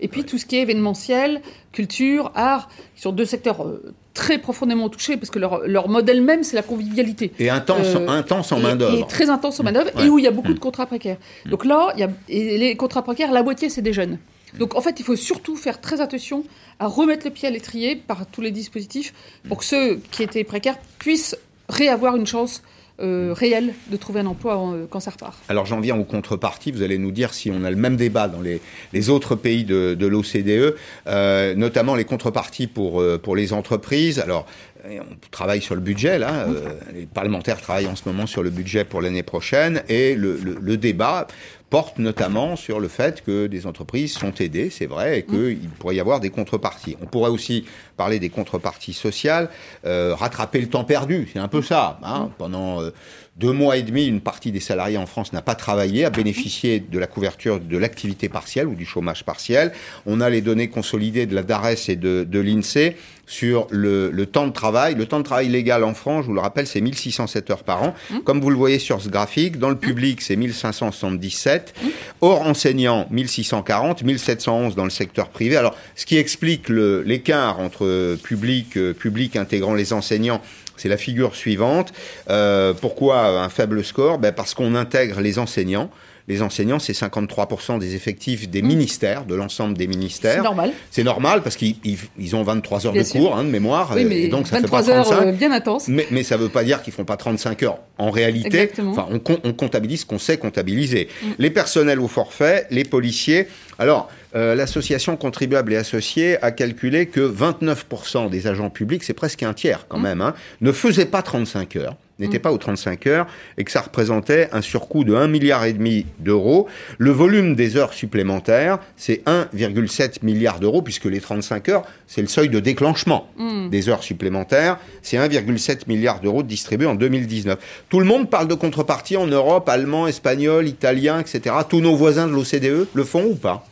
[0.00, 1.42] et puis tout ce qui est événementiel,
[1.72, 6.22] culture, art, qui sont deux secteurs euh, très profondément touchés, parce que leur, leur modèle
[6.22, 7.32] même, c'est la convivialité.
[7.38, 8.98] Et intense, Euh, intense en Et- main-d'œuvre.
[8.98, 10.06] Et très intense en main-d'œuvre, Ouais.
[10.06, 10.54] et où il y a beaucoup Mm.
[10.54, 11.18] de contrats précaires.
[11.46, 14.18] Donc là, il y a, et les contrats précaires, la moitié, c'est des jeunes.
[14.58, 16.42] Donc en fait, il faut surtout faire très attention
[16.80, 19.12] à remettre le pied à l'étrier par tous les dispositifs
[19.48, 21.36] pour que ceux qui étaient précaires puissent
[21.68, 22.62] réavoir une chance
[23.00, 25.38] euh, réelle de trouver un emploi euh, quand ça repart.
[25.48, 26.72] Alors j'en viens aux contreparties.
[26.72, 28.60] Vous allez nous dire si on a le même débat dans les,
[28.92, 34.18] les autres pays de, de l'OCDE, euh, notamment les contreparties pour, euh, pour les entreprises.
[34.18, 34.46] Alors
[34.84, 36.46] on travaille sur le budget là.
[36.48, 40.76] euh, les parlementaires travaillent en ce moment sur le budget pour l'année prochaine et le
[40.76, 41.26] débat
[41.70, 45.94] porte notamment sur le fait que des entreprises sont aidées, c'est vrai, et qu'il pourrait
[45.94, 46.96] y avoir des contreparties.
[47.00, 47.64] On pourrait aussi
[47.96, 49.48] parler des contreparties sociales,
[49.86, 52.00] euh, rattraper le temps perdu, c'est un peu ça.
[52.02, 52.30] Hein.
[52.38, 52.90] Pendant euh,
[53.36, 56.80] deux mois et demi, une partie des salariés en France n'a pas travaillé, a bénéficié
[56.80, 59.72] de la couverture de l'activité partielle ou du chômage partiel.
[60.06, 62.96] On a les données consolidées de la DARES et de, de l'INSEE
[63.30, 64.96] sur le, le, temps de travail.
[64.96, 67.82] Le temps de travail légal en France, je vous le rappelle, c'est 1607 heures par
[67.84, 67.94] an.
[68.24, 71.72] Comme vous le voyez sur ce graphique, dans le public, c'est 1577.
[72.20, 75.56] Hors enseignants, 1640, 1711 dans le secteur privé.
[75.56, 80.42] Alors, ce qui explique l'écart entre public, euh, public intégrant les enseignants
[80.76, 81.92] c'est la figure suivante.
[82.30, 84.18] Euh, pourquoi un faible score?
[84.18, 85.90] Ben Parce qu'on intègre les enseignants.
[86.30, 90.36] Les enseignants, c'est 53% des effectifs des ministères, de l'ensemble des ministères.
[90.36, 90.72] C'est normal.
[90.92, 93.20] C'est normal parce qu'ils ils ont 23 heures bien de sûr.
[93.20, 93.90] cours hein, de mémoire.
[93.96, 95.12] Oui, mais et donc ça 23 fait pas 35.
[95.12, 95.88] heures euh, bien intenses.
[95.88, 97.78] Mais, mais ça ne veut pas dire qu'ils font pas 35 heures.
[97.98, 98.92] En réalité, Exactement.
[98.92, 101.08] enfin, on, on, comptabilise ce qu'on sait comptabiliser.
[101.20, 101.26] Mm.
[101.40, 103.48] Les personnels au forfait, les policiers.
[103.80, 109.42] Alors, euh, l'association contribuable et associée a calculé que 29% des agents publics, c'est presque
[109.42, 110.02] un tiers quand mmh.
[110.02, 112.42] même, hein, ne faisaient pas 35 heures n'était mmh.
[112.42, 113.26] pas aux 35 heures
[113.58, 116.68] et que ça représentait un surcoût de 1 milliard et demi d'euros.
[116.98, 122.28] Le volume des heures supplémentaires, c'est 1,7 milliard d'euros puisque les 35 heures, c'est le
[122.28, 123.70] seuil de déclenchement mmh.
[123.70, 124.78] des heures supplémentaires.
[125.02, 127.58] C'est 1,7 milliard d'euros distribués en 2019.
[127.88, 131.54] Tout le monde parle de contrepartie en Europe, allemand, espagnol, italien, etc.
[131.68, 133.66] Tous nos voisins de l'OCDE le font ou pas?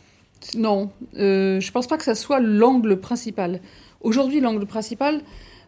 [0.55, 3.59] Non, euh, je ne pense pas que ça soit l'angle principal.
[4.01, 5.21] Aujourd'hui, l'angle principal,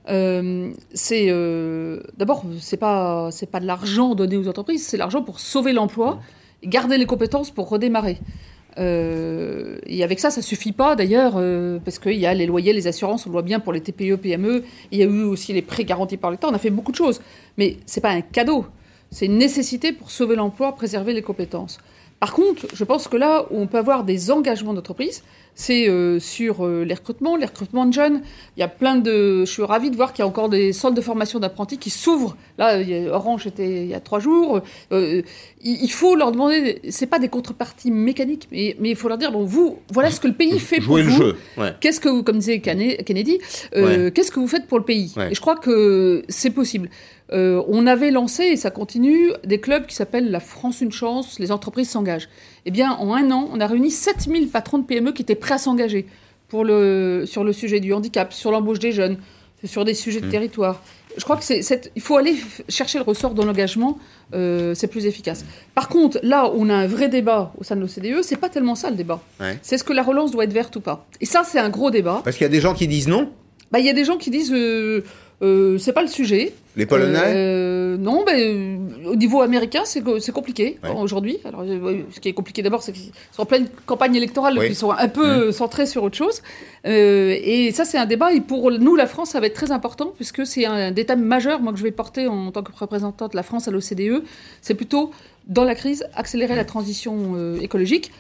[0.10, 5.22] euh, c'est euh, d'abord c'est pas c'est pas de l'argent donné aux entreprises, c'est l'argent
[5.22, 6.20] pour sauver l'emploi,
[6.64, 8.18] garder les compétences pour redémarrer.
[8.78, 11.34] Euh, et avec ça, ça suffit pas d'ailleurs,
[11.84, 14.16] parce qu'il y a les loyers, les assurances, on le voit bien pour les TPE,
[14.16, 14.64] PME.
[14.92, 16.48] Il y a eu aussi les prêts garantis par l'État.
[16.50, 17.22] On a fait beaucoup de choses,
[17.58, 18.66] mais c'est pas un cadeau.
[19.12, 21.80] C'est une nécessité pour sauver l'emploi, préserver les compétences.
[22.22, 25.24] Par contre, je pense que là où on peut avoir des engagements d'entreprise,
[25.56, 28.22] c'est euh, sur euh, les recrutements, les recrutements de jeunes.
[28.58, 29.46] Il y a plein de.
[29.46, 31.90] Je suis ravie de voir qu'il y a encore des centres de formation d'apprentis qui
[31.90, 32.36] s'ouvrent.
[32.58, 32.80] Là,
[33.12, 34.62] Orange était il y a trois jours.
[34.92, 35.22] Euh,
[35.64, 36.82] il faut leur demander.
[36.90, 40.20] C'est pas des contreparties mécaniques, mais, mais il faut leur dire bon, vous, voilà ce
[40.20, 41.20] que le pays fait Jouer pour vous.
[41.20, 41.38] le jeu.
[41.58, 41.76] Ouais.
[41.80, 43.40] Qu'est-ce que vous, comme disait Kennedy,
[43.76, 44.12] ouais.
[44.14, 45.14] qu'est-ce que vous faites pour le pays?
[45.18, 45.32] Ouais.
[45.32, 46.90] Et je crois que c'est possible.
[47.34, 51.40] Euh, on avait lancé, et ça continue, des clubs qui s'appellent La France Une Chance,
[51.40, 52.28] les entreprises s'engagent.
[52.66, 55.56] Eh bien, en un an, on a réuni 7000 patrons de PME qui étaient prêts
[55.56, 56.06] à s'engager
[56.48, 59.18] pour le, sur le sujet du handicap, sur l'embauche des jeunes,
[59.64, 60.32] sur des sujets de mmh.
[60.32, 60.82] territoire.
[61.18, 62.36] Je crois que c'est, il faut aller
[62.70, 64.00] chercher le ressort de l'engagement,
[64.34, 65.44] euh, c'est plus efficace.
[65.76, 68.48] Par contre, là où on a un vrai débat au sein de l'OCDE, c'est pas
[68.48, 69.22] tellement ça le débat.
[69.42, 69.60] Ouais.
[69.62, 71.06] C'est est-ce que la relance doit être verte ou pas.
[71.20, 72.22] Et ça, c'est un gros débat.
[72.24, 73.30] Parce qu'il y a des gens qui disent non.
[73.72, 75.04] Bah, il y a des gens qui disent euh,
[75.42, 76.54] euh, c'est pas le sujet.
[76.76, 80.90] Les Polonais euh, Non, ben, au niveau américain, c'est, compliqué Ouais.
[80.98, 81.40] aujourd'hui.
[81.46, 84.64] Alors, euh, ce qui est compliqué d'abord, c'est qu'ils sont en pleine campagne électorale, donc
[84.64, 84.70] Oui.
[84.72, 85.52] ils sont un peu Mmh.
[85.52, 86.42] centrés sur autre chose.
[86.86, 88.34] Euh, et ça, c'est un débat.
[88.34, 91.24] Et pour nous, la France, ça va être très important, puisque c'est un des thèmes
[91.24, 94.24] majeurs, moi, que je vais porter en tant que représentante de la France à l'OCDE.
[94.62, 95.12] C'est plutôt,
[95.48, 98.12] dans la crise, accélérer la transition euh, écologique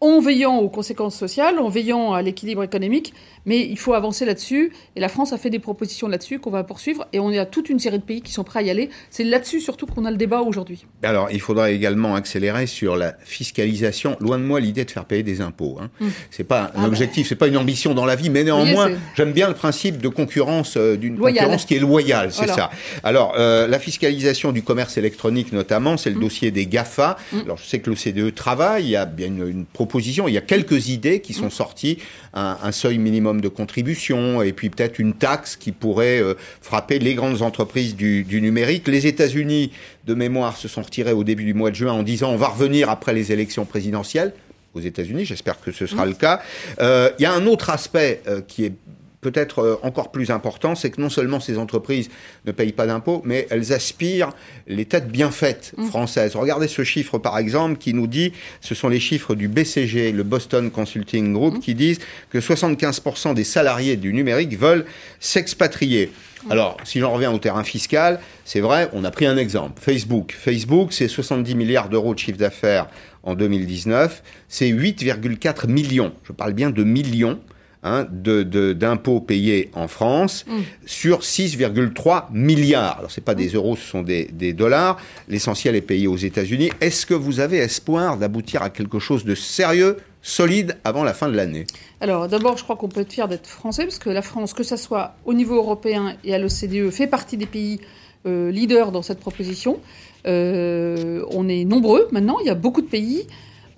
[0.00, 3.12] en veillant aux conséquences sociales, en veillant à l'équilibre économique,
[3.46, 4.72] mais il faut avancer là-dessus.
[4.94, 7.68] Et la France a fait des propositions là-dessus qu'on va poursuivre, et on à toute
[7.68, 8.90] une série de pays qui sont prêts à y aller.
[9.10, 10.86] C'est là-dessus surtout qu'on a le débat aujourd'hui.
[11.02, 14.16] Alors, il faudra également accélérer sur la fiscalisation.
[14.20, 15.78] Loin de moi l'idée de faire payer des impôts.
[15.80, 15.90] Hein.
[16.00, 16.06] Mm.
[16.30, 19.32] C'est pas un Ah objectif, c'est pas une ambition dans la vie, mais néanmoins, j'aime
[19.32, 22.54] bien le principe de concurrence, euh, d'une concurrence qui est loyale, c'est Voilà.
[22.54, 22.70] ça.
[23.02, 26.20] Alors, euh, la fiscalisation du commerce électronique notamment, c'est le Mm.
[26.20, 27.16] dossier des GAFA.
[27.32, 27.38] Mm.
[27.44, 29.87] Alors, je sais que l'OCDE travaille, il y a bien une, une proposition,
[30.28, 31.50] il y a quelques idées qui sont Mm.
[31.50, 31.98] sorties,
[32.34, 36.98] un, un seuil minimum de contribution, et puis peut-être une taxe qui pourrait euh, frapper
[36.98, 38.86] les grandes entreprises du, du numérique.
[38.88, 39.72] Les États-Unis,
[40.06, 42.48] de mémoire, se sont retirés au début du mois de juin en disant on va
[42.48, 44.32] revenir après les élections présidentielles
[44.74, 45.24] aux États-Unis.
[45.24, 46.40] J'espère que ce sera le cas.
[46.80, 48.72] Euh, Il y a un autre aspect euh, qui est
[49.20, 52.08] peut-être euh, encore plus important, c'est que non seulement ces entreprises
[52.46, 54.30] ne payent pas d'impôts, mais elles aspirent
[54.66, 55.86] les têtes bien faites mmh.
[55.86, 56.36] françaises.
[56.36, 60.22] Regardez ce chiffre par exemple qui nous dit, ce sont les chiffres du BCG, le
[60.22, 61.60] Boston Consulting Group, mmh.
[61.60, 61.98] qui disent
[62.30, 64.84] que 75% des salariés du numérique veulent
[65.20, 66.10] s'expatrier.
[66.46, 66.52] Mmh.
[66.52, 69.82] Alors, si j'en reviens au terrain fiscal, c'est vrai, on a pris un exemple.
[69.82, 70.34] Facebook.
[70.38, 72.86] Facebook, c'est 70 milliards d'euros de chiffre d'affaires
[73.24, 74.22] en 2019.
[74.48, 76.12] C'est 8,4 millions.
[76.24, 77.40] Je parle bien de millions
[77.88, 80.60] Hein, d'impôts payés en France mm.
[80.84, 82.98] sur 6,3 milliards.
[82.98, 84.98] Alors, ce pas des euros, ce sont des, dollars.
[85.28, 86.70] L'essentiel est payé aux États-Unis.
[86.82, 91.28] Est-ce que vous avez espoir d'aboutir à quelque chose de sérieux, solide, avant la fin
[91.28, 91.66] de l'année?
[92.02, 94.64] Alors, d'abord, je crois qu'on peut être fier d'être français, parce que la France, que
[94.64, 97.80] ce soit au niveau européen et à l'OCDE, fait partie des pays
[98.26, 99.80] euh, leaders dans cette proposition.
[100.26, 103.26] Euh, on est nombreux maintenant, il y a beaucoup de pays.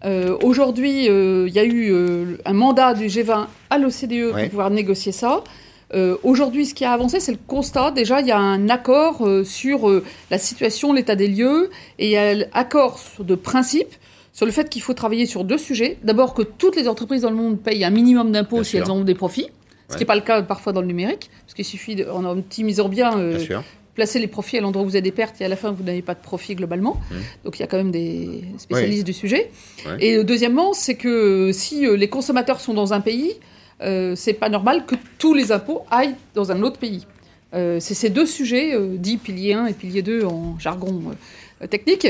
[0.05, 4.49] Euh, aujourd'hui, euh, il y a eu euh, un mandat du G20 à l'OCDE pour
[4.49, 5.43] pouvoir négocier ça.
[6.23, 7.91] Aujourd'hui, ce qui a avancé, c'est le constat.
[7.91, 12.17] Déjà, il y a un accord sur la situation, l'état des lieux, et il y
[12.17, 13.93] a un accord de principe
[14.33, 15.99] sur le fait qu'il faut travailler sur deux sujets.
[16.05, 19.01] D'abord, que toutes les entreprises dans le monde payent un minimum d'impôts si elles ont
[19.01, 19.49] des profits,
[19.89, 22.25] ce qui n'est pas le cas parfois dans le numérique, parce qu'il suffit, de, en
[22.25, 25.49] optimisant bien, bien placer les profits à l'endroit où vous avez des pertes et à
[25.49, 26.95] la fin vous n'avez pas de profit globalement.
[26.95, 27.15] Mmh.
[27.45, 29.51] Donc il y a quand même des spécialistes du sujet.
[29.99, 33.35] Et euh, deuxièmement, c'est que euh, si euh, les consommateurs sont dans un pays,
[33.83, 37.07] euh, c'est pas normal que tous les impôts aillent dans un autre pays.
[37.53, 41.03] c'est ces deux sujets, dits pilier 1 et pilier 2 en jargon
[41.69, 42.07] technique,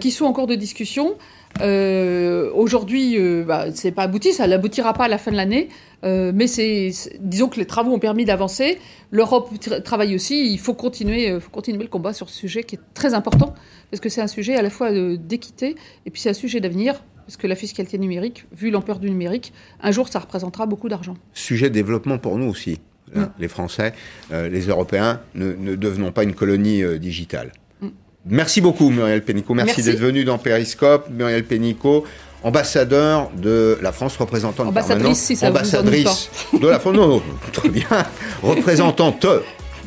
[0.00, 1.14] qui sont en cours de discussion.
[1.60, 5.68] Aujourd'hui, bah, c'est pas abouti, ça n'aboutira pas à la fin de l'année.
[6.04, 8.78] Euh, mais c'est, disons que les travaux ont permis d'avancer.
[9.10, 9.50] L'Europe
[9.84, 10.52] travaille aussi.
[10.52, 13.54] Il faut continuer, euh, faut continuer le combat sur ce sujet qui est très important
[13.90, 17.02] parce que c'est un sujet à la fois d'équité et puis c'est un sujet d'avenir.
[17.24, 21.14] Parce que la fiscalité numérique, vu l'ampleur du numérique, un jour ça représentera beaucoup d'argent.
[21.32, 22.80] Sujet de développement pour nous aussi,
[23.14, 23.22] mm.
[23.38, 23.94] les Français,
[24.32, 27.52] euh, les Européens, ne, ne, devenons pas une colonie digitale.
[28.26, 29.82] Merci beaucoup Muriel Pénicaud, merci, merci.
[29.82, 31.08] d'être venu dans Périscope.
[31.10, 32.04] Muriel Pénicaud,
[32.42, 37.68] ambassadeur de la France, représentante ambassadrice, si ça ambassadrice de la France, non, non, très
[37.68, 37.86] bien,
[38.42, 39.26] représentante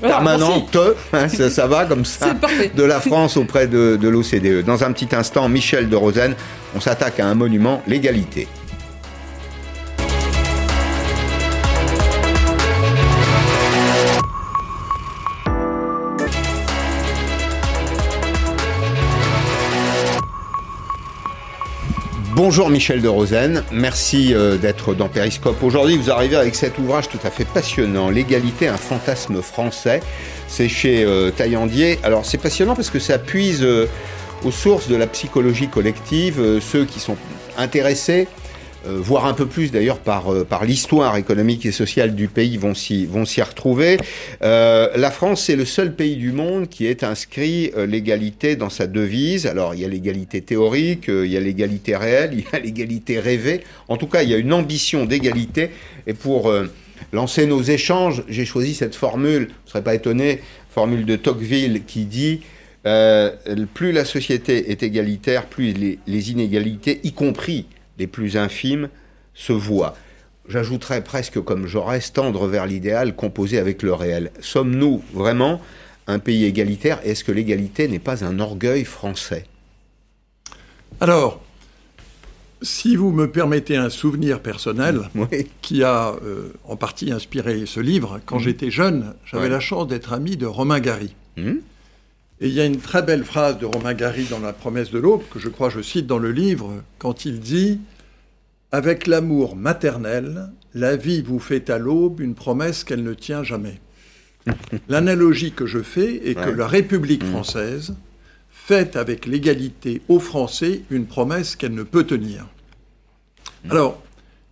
[0.01, 0.77] permanente,
[1.13, 2.35] hein, ça, va comme ça,
[2.75, 4.65] de la France auprès de, de l'OCDE.
[4.65, 6.35] Dans un petit instant, Michel de Rosen,
[6.75, 8.47] on s'attaque à un monument, l'égalité.
[22.35, 25.63] Bonjour Michel de Rosen, merci euh, d'être dans Périscope.
[25.63, 30.01] Aujourd'hui, vous arrivez avec cet ouvrage tout à fait passionnant, L'égalité, un fantasme français.
[30.49, 31.97] C'est chez euh, Taillandier.
[32.03, 33.87] Alors c'est passionnant parce que ça puise euh,
[34.43, 37.15] aux sources de la psychologie collective, ceux qui sont
[37.57, 38.27] intéressés
[38.87, 42.73] voire un peu plus d'ailleurs par, euh, par l'histoire économique et sociale du pays, vont
[42.73, 43.97] s'y, vont s'y retrouver.
[44.41, 48.87] Euh, la France, c'est le seul pays du monde qui ait inscrit l'égalité dans sa
[48.87, 49.47] devise.
[49.47, 53.19] Alors, il y a l'égalité théorique, il y a l'égalité réelle, il y a l'égalité
[53.19, 53.61] rêvée.
[53.87, 55.71] En tout cas, il y a une ambition d'égalité.
[56.07, 56.53] Et pour
[57.11, 61.83] lancer nos échanges, j'ai choisi cette formule, vous ne serez pas étonné, formule de Tocqueville
[61.85, 62.41] qui dit
[62.83, 65.73] plus la société est égalitaire, plus
[66.05, 67.65] les inégalités, y compris
[67.97, 68.89] les plus infimes,
[69.33, 69.95] se voient.
[70.47, 74.31] J'ajouterais presque comme Jaurès, tendre vers l'idéal composé avec le réel.
[74.39, 75.61] Sommes-nous vraiment
[76.07, 76.99] un pays égalitaire?
[77.03, 79.45] Est-ce que l'égalité n'est pas un orgueil français?
[81.01, 81.41] Alors,
[82.61, 85.09] si vous me permettez un souvenir personnel
[85.61, 88.43] qui a euh, en partie inspiré ce livre, quand mmh.
[88.43, 91.15] j'étais jeune, j'avais la chance d'être ami de Romain Gary.
[91.37, 91.53] Mmh.
[92.41, 94.99] Et il y a une très belle phrase de Romain Gary dans La promesse de
[94.99, 97.79] l'aube, que je crois je cite dans le livre, quand il dit
[98.73, 103.79] Avec l'amour maternel, la vie vous fait à l'aube une promesse qu'elle ne tient jamais.
[104.89, 107.31] L'analogie que je fais est que la République mmh.
[107.31, 107.95] française
[108.49, 112.47] fait avec l'égalité aux Français une promesse qu'elle ne peut tenir.
[113.63, 113.71] Mmh.
[113.71, 114.03] Alors,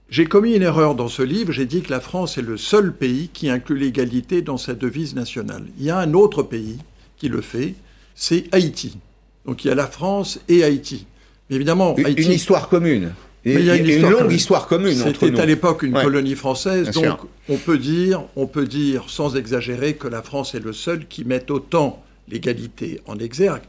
[0.10, 2.94] j'ai commis une erreur dans ce livre, j'ai dit que la France est le seul
[2.94, 5.66] pays qui inclut l'égalité dans sa devise nationale.
[5.78, 6.78] Il y a un autre pays
[7.24, 7.76] qui le fait,
[8.16, 8.98] c'est Haïti.
[9.46, 11.06] Donc il y a la France et Haïti.
[11.50, 13.14] Mais évidemment, Haïti, une histoire commune.
[13.46, 17.56] il y a une, longue histoire commune C'était à l'époque une colonie française, donc on
[17.56, 21.50] peut dire, on peut dire sans exagérer que la France est le seul qui met
[21.50, 23.64] autant l'égalité en exergue.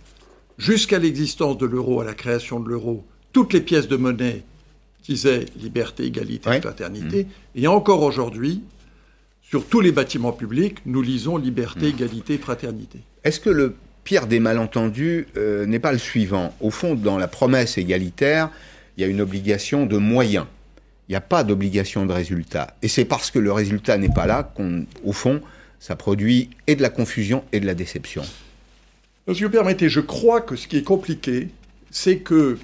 [0.58, 4.42] Jusqu'à l'existence de l'euro, à la création de l'euro, toutes les pièces de monnaie
[5.04, 7.24] disaient liberté, égalité, fraternité.
[7.24, 7.60] Mmh.
[7.60, 8.62] Et encore aujourd'hui,
[9.42, 11.94] sur tous les bâtiments publics, nous lisons liberté, mmh.
[11.94, 13.00] égalité, fraternité.
[13.24, 16.54] Est-ce que le pire des malentendus euh, n'est pas le suivant?
[16.60, 18.50] Au fond, dans la promesse égalitaire,
[18.96, 20.46] il y a une obligation de moyens.
[21.08, 22.76] il n'y a pas d'obligation de résultat.
[22.82, 25.40] Et c'est parce que le résultat n'est pas là qu'au fond,
[25.80, 28.22] ça produit et de la confusion et de la déception.
[29.32, 31.48] Si vous permettez, je crois que ce qui est compliqué,
[31.90, 32.58] c'est que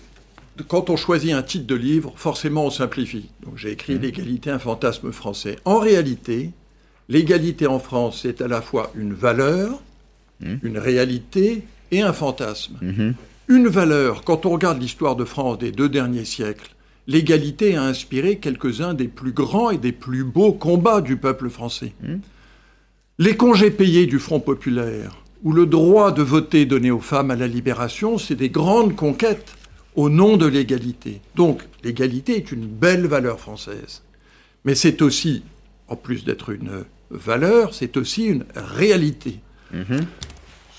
[0.68, 3.30] quand on choisit un titre de livre, forcément on simplifie.
[3.44, 4.02] Donc j'ai écrit mmh.
[4.02, 5.56] L'égalité, un fantasme français.
[5.64, 6.50] En réalité,
[7.08, 9.80] l'égalité en France, c'est à la fois une valeur,
[10.40, 10.54] mmh.
[10.62, 12.78] une réalité et un fantasme.
[12.80, 13.12] Mmh.
[13.48, 16.74] Une valeur, quand on regarde l'histoire de France des deux derniers siècles,
[17.06, 21.92] l'égalité a inspiré quelques-uns des plus grands et des plus beaux combats du peuple français.
[23.18, 27.36] Les congés payés du Front populaire, ou le droit de voter donné aux femmes à
[27.36, 29.54] la libération, c'est des grandes conquêtes
[29.96, 31.20] au nom de l'égalité.
[31.34, 34.02] Donc l'égalité est une belle valeur française.
[34.64, 35.42] Mais c'est aussi,
[35.88, 39.40] en plus d'être une valeur, c'est aussi une réalité.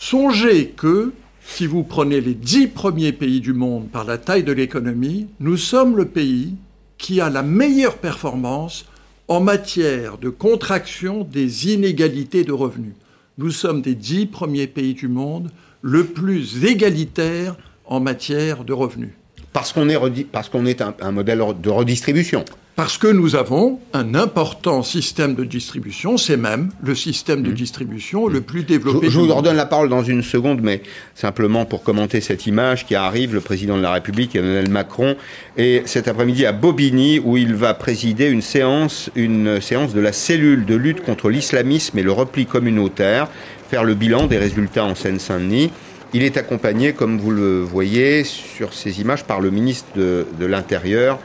[0.04, 1.14] Songez que
[1.46, 5.58] si vous prenez les dix premiers pays du monde par la taille de l'économie, nous
[5.58, 6.56] sommes le pays
[6.98, 8.86] qui a la meilleure performance
[9.28, 12.96] en matière de contraction des inégalités de revenus.
[13.38, 15.52] Nous sommes des dix premiers pays du monde
[15.84, 19.12] le plus égalitaire en matière de revenus.
[19.54, 22.44] Parce qu'on est, parce qu'on est un, modèle de redistribution.
[22.76, 27.54] Parce que nous avons un important système de distribution, c'est même le système de mmh.
[27.54, 29.08] distribution le plus développé.
[29.08, 30.82] Je, je vous redonne la parole dans une seconde, mais
[31.14, 35.16] simplement pour commenter cette image qui arrive, le président de la République, Emmanuel Macron,
[35.58, 40.14] est cet après-midi à Bobigny, où il va présider une séance, une séance de la
[40.14, 43.28] cellule de lutte contre l'islamisme et le repli communautaire,
[43.70, 45.72] faire le bilan des résultats en Seine-Saint-Denis.
[46.14, 51.20] Il est accompagné, comme vous le voyez sur ces images, par le ministre de, l'Intérieur,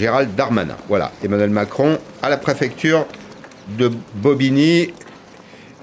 [0.00, 0.78] Gérald Darmanin.
[0.88, 3.06] Voilà, Emmanuel Macron à la préfecture
[3.78, 4.94] de Bobigny.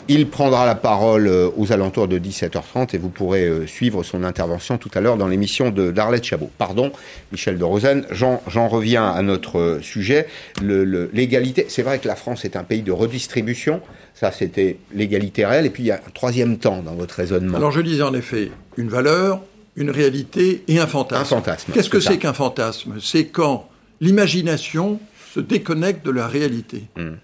[0.08, 4.24] Il prendra la parole euh, aux alentours de 17h30 et vous pourrez euh, suivre son
[4.24, 6.50] intervention tout à l'heure dans l'émission de d'Arlette Chabot.
[6.58, 6.92] Pardon,
[7.32, 10.26] Michel de Rosen, j'en reviens à notre euh, sujet.
[10.64, 13.82] L'égalité, c'est vrai que la France est un pays de redistribution.
[14.16, 15.68] Ça, c'était l'égalité réelle.
[15.68, 17.58] Et puis, il y a un troisième temps dans votre raisonnement.
[17.58, 19.42] Alors, je disais en effet une valeur,
[19.76, 21.22] une réalité et un fantasme.
[21.22, 21.72] Un fantasme.
[21.72, 22.96] Qu'est-ce que c'est qu'un fantasme?
[23.00, 23.68] C'est quand
[24.02, 25.00] l'imagination
[25.34, 26.84] se déconnecte de la réalité.
[26.96, 27.16] Hmm.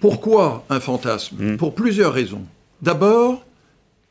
[0.00, 1.56] Pourquoi un fantasme hmm.
[1.56, 2.44] Pour plusieurs raisons.
[2.82, 3.44] D'abord,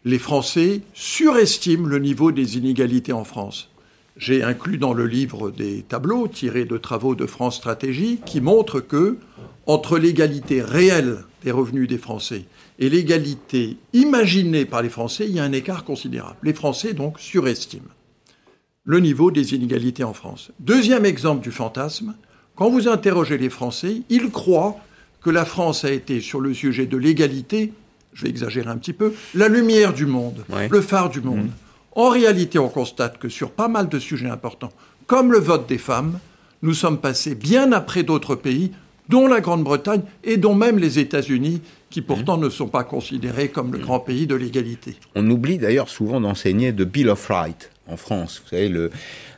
[0.06, 3.70] les Français surestiment le niveau des inégalités en France.
[4.18, 8.80] J'ai inclus dans le livre des tableaux tirés de travaux de France Stratégie qui montrent
[8.80, 9.18] que,
[9.68, 12.46] entre l'égalité réelle des revenus des Français
[12.80, 16.38] et l'égalité imaginée par les Français, il y a un écart considérable.
[16.42, 17.84] Les Français, donc, surestiment
[18.88, 20.52] le niveau des inégalités en France.
[20.60, 22.16] Deuxième exemple du fantasme,
[22.56, 24.78] quand vous interrogez les Français, ils croient
[25.22, 27.74] que la France a été, sur le sujet de l'égalité,
[28.14, 31.48] je vais exagérer un petit peu, la lumière du monde, le phare du monde.
[31.48, 32.00] Mmh.
[32.00, 34.72] En réalité, on constate que sur pas mal de sujets importants,
[35.06, 36.20] comme le vote des femmes,
[36.62, 38.72] nous sommes passés bien après d'autres pays,
[39.10, 42.44] dont la Grande-Bretagne et dont même les États-Unis, qui pourtant mmh.
[42.44, 43.82] ne sont pas considérés comme le mmh.
[43.82, 44.96] grand pays de l'égalité.
[45.14, 48.92] On oublie d'ailleurs souvent d'enseigner de Bill of Rights en France, vous savez, le,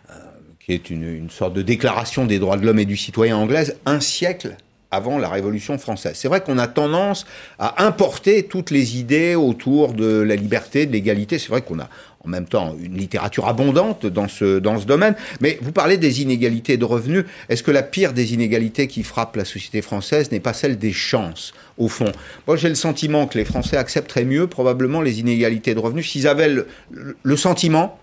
[0.09, 0.13] euh,
[0.59, 3.75] qui est une, une sorte de déclaration des droits de l'homme et du citoyen anglaise,
[3.85, 4.55] un siècle
[4.91, 6.13] avant la Révolution française.
[6.15, 7.25] C'est vrai qu'on a tendance
[7.59, 11.37] à importer toutes les idées autour de la liberté, de l'égalité.
[11.37, 11.89] C'est vrai qu'on a
[12.25, 15.15] en même temps une littérature abondante dans ce, dans ce domaine.
[15.41, 17.25] Mais vous parlez des inégalités de revenus.
[17.49, 20.91] Est-ce que la pire des inégalités qui frappent la société française n'est pas celle des
[20.91, 22.11] chances, au fond?
[22.47, 26.27] Moi, j'ai le sentiment que les Français accepteraient mieux probablement les inégalités de revenus s'ils
[26.27, 27.98] avaient le, sentiment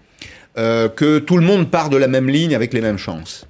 [0.58, 3.46] euh, que tout le monde part de la même ligne avec les mêmes chances.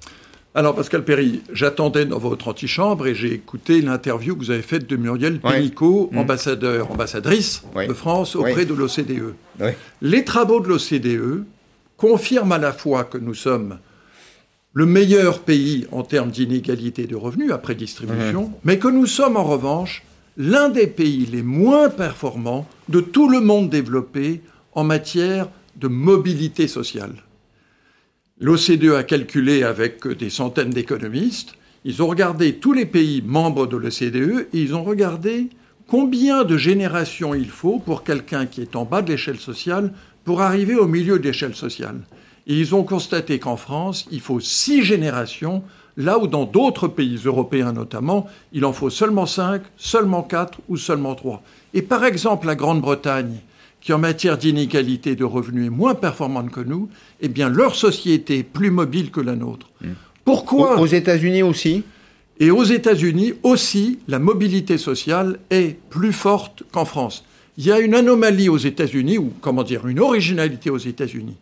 [0.57, 4.87] Alors, Pascal Perry, j'attendais dans votre antichambre et j'ai écouté l'interview que vous avez faite
[4.87, 6.17] de Muriel Pénicaud, mm.
[6.17, 9.35] ambassadeur, ambassadrice de France auprès de l'OCDE.
[10.01, 11.45] Les travaux de l'OCDE
[11.95, 13.77] confirment à la fois que nous sommes
[14.73, 18.59] le meilleur pays en termes d'inégalité de revenus après distribution, mm-hmm.
[18.63, 20.03] mais que nous sommes en revanche
[20.37, 24.41] l'un des pays les moins performants de tout le monde développé
[24.73, 27.23] en matière de mobilité sociale.
[28.39, 31.53] L'OCDE a calculé avec des centaines d'économistes,
[31.85, 35.49] ils ont regardé tous les pays membres de l'OCDE et ils ont regardé
[35.87, 39.93] combien de générations il faut pour quelqu'un qui est en bas de l'échelle sociale
[40.25, 42.01] pour arriver au milieu de l'échelle sociale.
[42.45, 45.63] Et ils ont constaté qu'en France, il faut six générations,
[45.95, 50.77] là où dans d'autres pays européens notamment, il en faut seulement cinq, seulement quatre ou
[50.77, 51.41] seulement trois.
[51.73, 53.37] Et par exemple, la Grande-Bretagne,
[53.87, 56.89] qui en matière d'inégalité de revenus est moins performante que nous,
[57.21, 59.69] eh bien leur société est plus mobile que la nôtre.
[59.79, 59.93] Hmm.
[60.25, 61.85] Pourquoi Aux États-Unis aussi?
[62.41, 67.23] Et aux États-Unis aussi, la mobilité sociale est plus forte qu'en France.
[67.57, 71.37] Il y a une anomalie aux États-Unis, ou comment dire, une originalité aux États-Unis.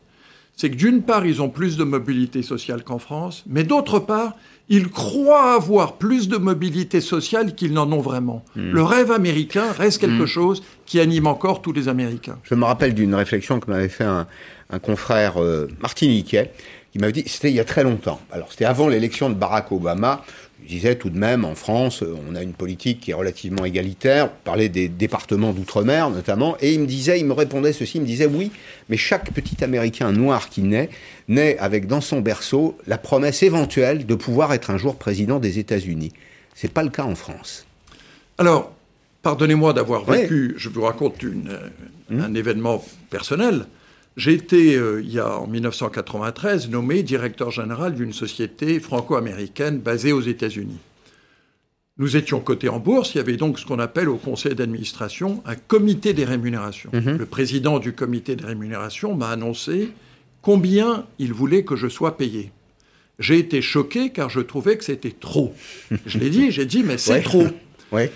[0.55, 4.35] c'est que d'une part, ils ont plus de mobilité sociale qu'en France, mais d'autre part,
[4.69, 8.43] ils croient avoir plus de mobilité sociale qu'ils n'en ont vraiment.
[8.55, 8.71] Hmm.
[8.71, 10.27] Le rêve américain reste quelque hmm.
[10.27, 12.37] chose qui anime encore tous les Américains.
[12.43, 14.27] Je me rappelle d'une réflexion que m'avait fait un,
[14.81, 16.51] confrère euh, martiniquais,
[16.91, 19.71] qui m'avait dit, c'était il y a très longtemps, alors c'était avant l'élection de Barack
[19.71, 20.23] Obama,
[20.65, 24.25] je disais tout de même, en France, on a une politique qui est relativement égalitaire.
[24.25, 26.57] On parlait des départements d'outre-mer notamment.
[26.59, 28.51] Et il me disait, il me répondait ceci, il me disait oui,
[28.89, 30.89] mais chaque petit Américain noir qui naît,
[31.27, 35.59] naît avec dans son berceau la promesse éventuelle de pouvoir être un jour président des
[35.59, 36.13] États-Unis.
[36.55, 37.67] C'est pas le cas en France.
[38.39, 38.73] Alors,
[39.21, 41.59] pardonnez-moi d'avoir vécu, je vous raconte une,
[42.09, 42.21] hum.
[42.21, 43.67] un événement personnel.
[44.17, 50.13] J'ai été, euh, il y a, en 1993, nommé directeur général d'une société franco-américaine basée
[50.13, 50.79] aux États-Unis.
[51.97, 55.41] Nous étions cotés en bourse, il y avait donc ce qu'on appelle au conseil d'administration
[55.45, 56.89] un comité des rémunérations.
[56.93, 57.17] Mhm.
[57.17, 59.91] Le président du comité des rémunérations m'a annoncé
[60.41, 62.51] combien il voulait que je sois payé.
[63.17, 65.53] J'ai été choqué car je trouvais que c'était trop.
[66.05, 67.47] Je l'ai dit, j'ai dit, mais c'est trop.
[67.91, 68.11] Ouais.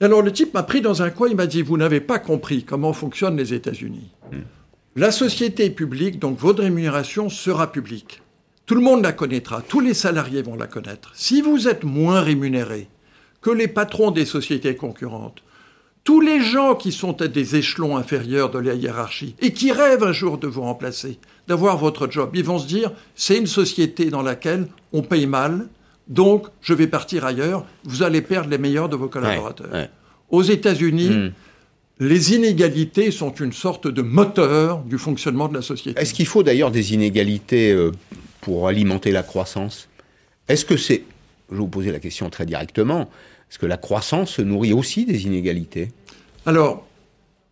[0.00, 2.64] Alors le type m'a pris dans un coin, il m'a dit, vous n'avez pas compris
[2.64, 4.10] comment fonctionnent les États-Unis.
[4.32, 4.38] Hmm.
[4.96, 8.22] La société est publique, donc votre rémunération sera publique.
[8.64, 11.10] Tout le monde la connaîtra, tous les salariés vont la connaître.
[11.14, 12.86] Si vous êtes moins rémunéré
[13.42, 15.42] que les patrons des sociétés concurrentes,
[16.04, 20.04] tous les gens qui sont à des échelons inférieurs de la hiérarchie et qui rêvent
[20.04, 21.18] un jour de vous remplacer,
[21.48, 25.66] d'avoir votre job, ils vont se dire c'est une société dans laquelle on paye mal,
[26.06, 29.88] donc je vais partir ailleurs, vous allez perdre les meilleurs de vos collaborateurs.
[30.30, 31.32] Aux États-Unis, hmm
[32.00, 36.00] les inégalités sont une sorte de moteur du fonctionnement de la société.
[36.00, 37.92] Est-ce qu'il faut d'ailleurs des inégalités euh,
[38.40, 39.88] pour alimenter la croissance?
[40.48, 41.04] Est-ce que c'est,
[41.50, 43.08] je vais vous poser la question très directement,
[43.50, 45.92] est-ce que la croissance se nourrit aussi des inégalités?
[46.46, 46.86] Alors,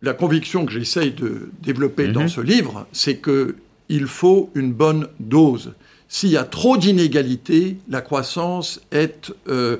[0.01, 2.29] la conviction que j'essaye de développer dans mhm.
[2.29, 5.73] ce livre, c'est qu'il faut une bonne dose.
[6.09, 9.77] S'il y a trop d'inégalités, la croissance est euh,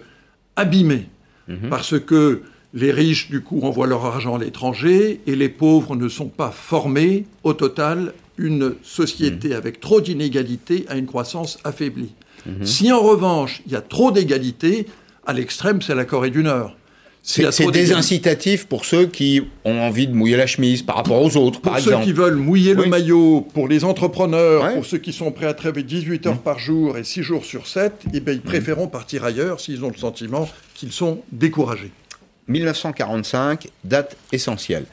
[0.56, 1.08] abîmée.
[1.50, 1.70] Mhm.
[1.70, 2.42] Parce que
[2.74, 6.52] les riches, du coup, envoient leur argent à l'étranger et les pauvres ne sont pas
[6.52, 7.26] formés.
[7.44, 9.54] Au total, une société mmh.
[9.54, 12.14] avec trop d'inégalités a une croissance affaiblie.
[12.46, 12.66] Mmh.
[12.66, 14.88] Si en revanche, il y a trop d'égalités,
[15.26, 16.76] à l'extrême, c'est la Corée du Nord.
[17.26, 21.62] C'est désincitatif pour ceux qui ont envie de mouiller la chemise par rapport aux autres,
[21.62, 21.96] par exemple.
[21.96, 25.46] Pour ceux qui veulent mouiller le maillot, pour les entrepreneurs, pour ceux qui sont prêts
[25.46, 26.40] à travailler 18 heures mmh.
[26.40, 29.90] par jour et 6 jours sur 7, eh bien, ils préféreront partir ailleurs s'ils ont
[29.90, 31.92] le sentiment qu'ils sont découragés.
[32.48, 34.86] 1945, date essentielle.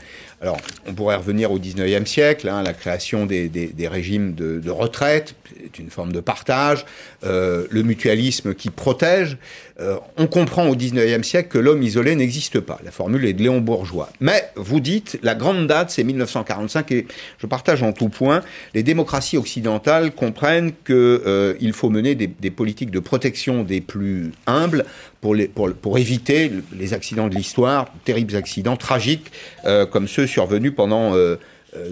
[0.43, 3.51] Alors, on pourrait revenir au 19e siècle, hein, la création des,
[3.91, 6.87] régimes de, retraite, c'est une forme de partage,
[7.25, 9.37] euh, le mutualisme qui protège.
[9.81, 12.79] Euh, on comprend au 19e siècle que l'homme isolé n'existe pas.
[12.85, 14.11] La formule est de Léon Bourgeois.
[14.21, 17.07] Mais vous dites, la grande date, c'est 1945, et
[17.39, 18.43] je partage en tout point,
[18.75, 24.85] les démocraties occidentales comprennent qu'il euh, faut mener des, politiques de protection des plus humbles
[25.21, 29.31] pour, éviter les accidents de l'histoire, terribles accidents tragiques
[29.91, 31.37] comme ceux survenus pendant euh,
[31.77, 31.91] euh,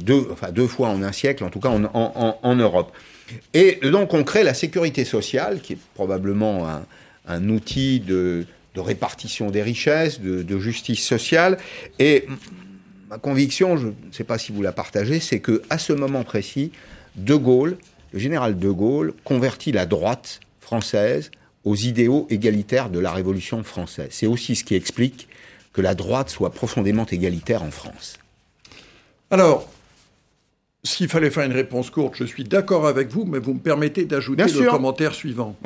[0.50, 2.92] deux, fois en un siècle, en tout cas en, Europe.
[3.54, 6.82] Et donc on crée la sécurité sociale, qui est probablement un,
[7.48, 11.58] outil de, répartition des richesses, de, justice sociale.
[11.98, 12.26] Et
[13.10, 16.24] ma conviction, je ne sais pas si vous la partagez, c'est que à ce moment
[16.24, 16.70] précis,
[17.16, 17.76] De Gaulle,
[18.12, 21.30] le général De Gaulle, convertit la droite française
[21.64, 24.08] aux idéaux égalitaires de la Révolution française.
[24.10, 25.28] C'est aussi ce qui explique
[25.72, 28.18] que la droite soit profondément égalitaire en France.
[29.30, 29.68] Alors,
[30.82, 34.04] s'il fallait faire une réponse courte, je suis d'accord avec vous, mais vous me permettez
[34.04, 35.56] d'ajouter le commentaire suivant.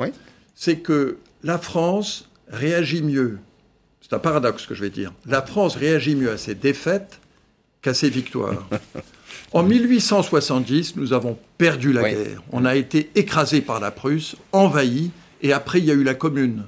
[0.55, 3.37] C'est que la France réagit mieux.
[4.01, 5.13] C'est un paradoxe que je vais dire.
[5.25, 7.19] La France réagit mieux à ses défaites
[7.81, 8.67] qu'à ses victoires.
[9.53, 12.43] en 1870, nous avons perdu la guerre.
[12.51, 16.15] On a été écrasé par la Prusse, envahi, et après il y a eu la
[16.15, 16.63] Commune.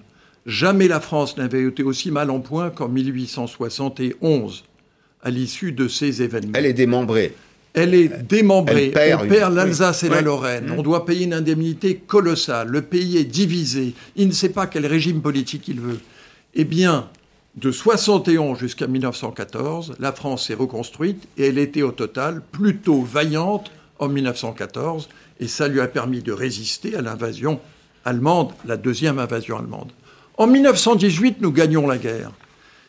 [0.46, 4.64] Jamais la France n'avait été aussi mal en point qu'en 1871
[5.24, 6.52] à l'issue de ces événements.
[6.54, 7.34] Elle est démembrée.
[7.76, 8.94] Elle est démembrée.
[9.20, 10.74] on perd l'Alsace et la Lorraine.
[10.78, 12.70] On doit payer une indemnité colossale.
[12.70, 13.94] Le pays est divisé.
[14.16, 16.00] Il ne sait pas quel régime politique il veut.
[16.54, 17.10] Eh bien,
[17.56, 23.72] de 71 jusqu'à 1914, la France s'est reconstruite et elle était au total plutôt vaillante
[24.00, 25.10] en 1914
[25.40, 27.60] et ça lui a permis de résister à l'invasion
[28.06, 29.92] allemande, la deuxième invasion allemande.
[30.38, 32.32] En 1918, nous gagnons la guerre.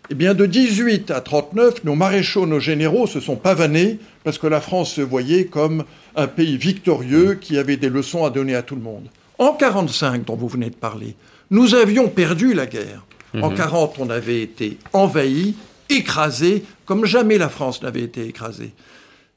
[0.08, 4.46] Eh bien, de 18 à 39, nos maréchaux, nos généraux se sont pavanés parce que
[4.46, 5.84] la France se voyait comme
[6.14, 9.08] un pays victorieux qui avait des leçons à donner à tout le monde.
[9.38, 11.16] En 45, dont vous venez de parler,
[11.50, 13.04] nous avions perdu la guerre.
[13.42, 14.06] En 40, mhm.
[14.06, 15.56] on avait été envahi,
[15.90, 18.72] écrasé, comme jamais la France n'avait été écrasée.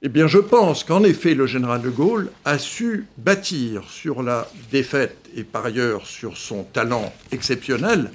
[0.03, 4.47] Eh bien, je pense qu'en effet, le général de Gaulle a su bâtir sur la
[4.71, 8.11] défaite et par ailleurs sur son talent exceptionnel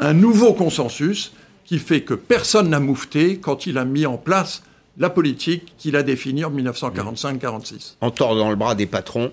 [0.00, 1.32] un nouveau consensus
[1.64, 4.62] qui fait que personne n'a moufté quand il a mis en place
[4.98, 7.96] la politique qu'il a définie en 1945-46.
[8.00, 9.32] En tordant le bras des patrons,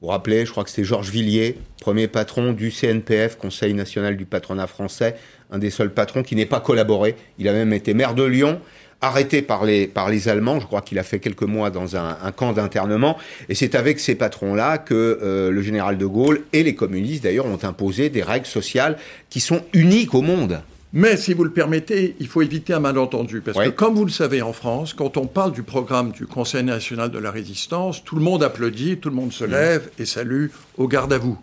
[0.00, 4.16] vous vous rappelez, je crois que c'était Georges Villiers, premier patron du CNPF, Conseil national
[4.16, 5.16] du patronat français,
[5.50, 7.16] un des seuls patrons qui n'ait pas collaboré.
[7.38, 8.60] Il a même été maire de Lyon,
[9.02, 10.58] arrêté par les, par les Allemands.
[10.58, 13.18] Je crois qu'il a fait quelques mois dans un, camp d'internement.
[13.50, 17.46] Et c'est avec ces patrons-là que euh, le général de Gaulle et les communistes, d'ailleurs,
[17.46, 18.96] ont imposé des règles sociales
[19.28, 20.62] qui sont uniques au monde.
[20.92, 23.40] Mais si vous le permettez, il faut éviter un malentendu.
[23.40, 26.64] Parce que comme vous le savez en France, quand on parle du programme du Conseil
[26.64, 30.46] national de la résistance, tout le monde applaudit, tout le monde se lève et salue
[30.78, 31.38] au garde à vous.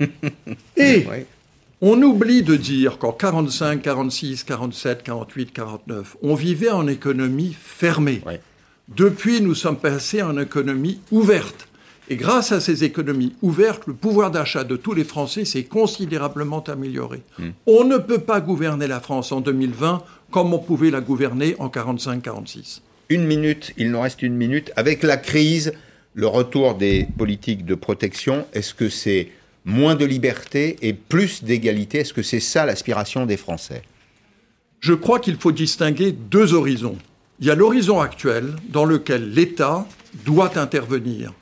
[0.76, 1.06] et
[1.80, 8.22] on oublie de dire qu'en 45, 46, 47, 48, 49, on vivait en économie fermée.
[8.88, 11.68] Depuis, nous sommes passés en économie ouverte.
[12.08, 16.62] Et grâce à ces économies ouvertes, le pouvoir d'achat de tous les Français s'est considérablement
[16.62, 17.22] amélioré.
[17.38, 17.50] Hmm.
[17.66, 21.68] On ne peut pas gouverner la France en 2020 comme on pouvait la gouverner en
[21.68, 22.80] 45-46.
[23.08, 24.72] Une minute, il nous reste une minute.
[24.76, 25.72] Avec la crise,
[26.14, 29.28] le retour des politiques de protection, est-ce que c'est
[29.64, 31.98] moins de liberté et plus d'égalité?
[31.98, 33.82] Est-ce que c'est ça l'aspiration des Français?
[34.80, 36.96] Je crois qu'il faut distinguer deux horizons.
[37.40, 39.86] Il y a l'horizon actuel dans lequel l'État
[40.24, 41.32] doit intervenir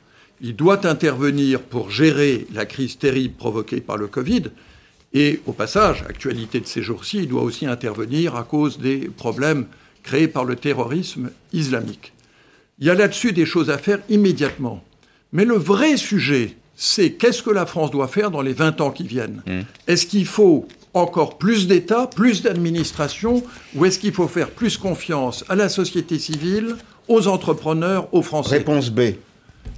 [0.41, 4.43] il doit intervenir pour gérer la crise terrible provoquée par le Covid.
[5.13, 9.65] Et au passage, actualité de ces jours-ci, il doit aussi intervenir à cause des problèmes
[10.03, 12.13] créés par le terrorisme islamique.
[12.79, 14.83] Il y a là-dessus des choses à faire immédiatement.
[15.31, 18.91] Mais le vrai sujet, c'est qu'est-ce que la France doit faire dans les 20 ans
[18.91, 19.41] qui viennent?
[19.45, 19.61] Mmh.
[19.87, 23.43] Est-ce qu'il faut encore plus d'État, plus d'administration,
[23.75, 26.75] ou est-ce qu'il faut faire plus confiance à la société civile,
[27.07, 28.57] aux entrepreneurs, aux Français?
[28.57, 29.01] Réponse B.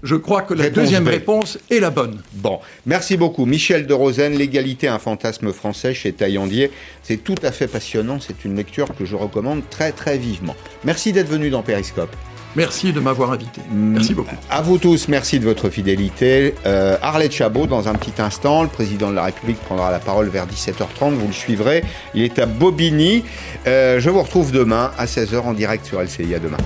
[0.04, 2.22] Je crois que la deuxième réponse est la bonne.
[2.34, 3.46] Bon, merci beaucoup.
[3.46, 6.72] Michel de Rosen, L'égalité, un fantasme français chez Taillandier.
[7.04, 8.20] C'est tout à fait passionnant.
[8.20, 10.56] C'est une lecture que je recommande très très vivement.
[10.84, 12.16] Merci d'être venu dans Périscope.
[12.56, 13.62] Merci de m'avoir invité.
[13.72, 14.36] Merci beaucoup.
[14.50, 16.56] À vous tous, merci de votre fidélité.
[16.66, 20.28] Euh, Arlette Chabot, dans un petit instant, le président de la République prendra la parole
[20.30, 21.14] vers 17h30.
[21.14, 21.84] Vous le suivrez.
[22.16, 23.24] Il est à Bobigny.
[23.68, 26.34] Euh, je vous retrouve demain à 16h en direct sur LCI.
[26.34, 26.58] À demain.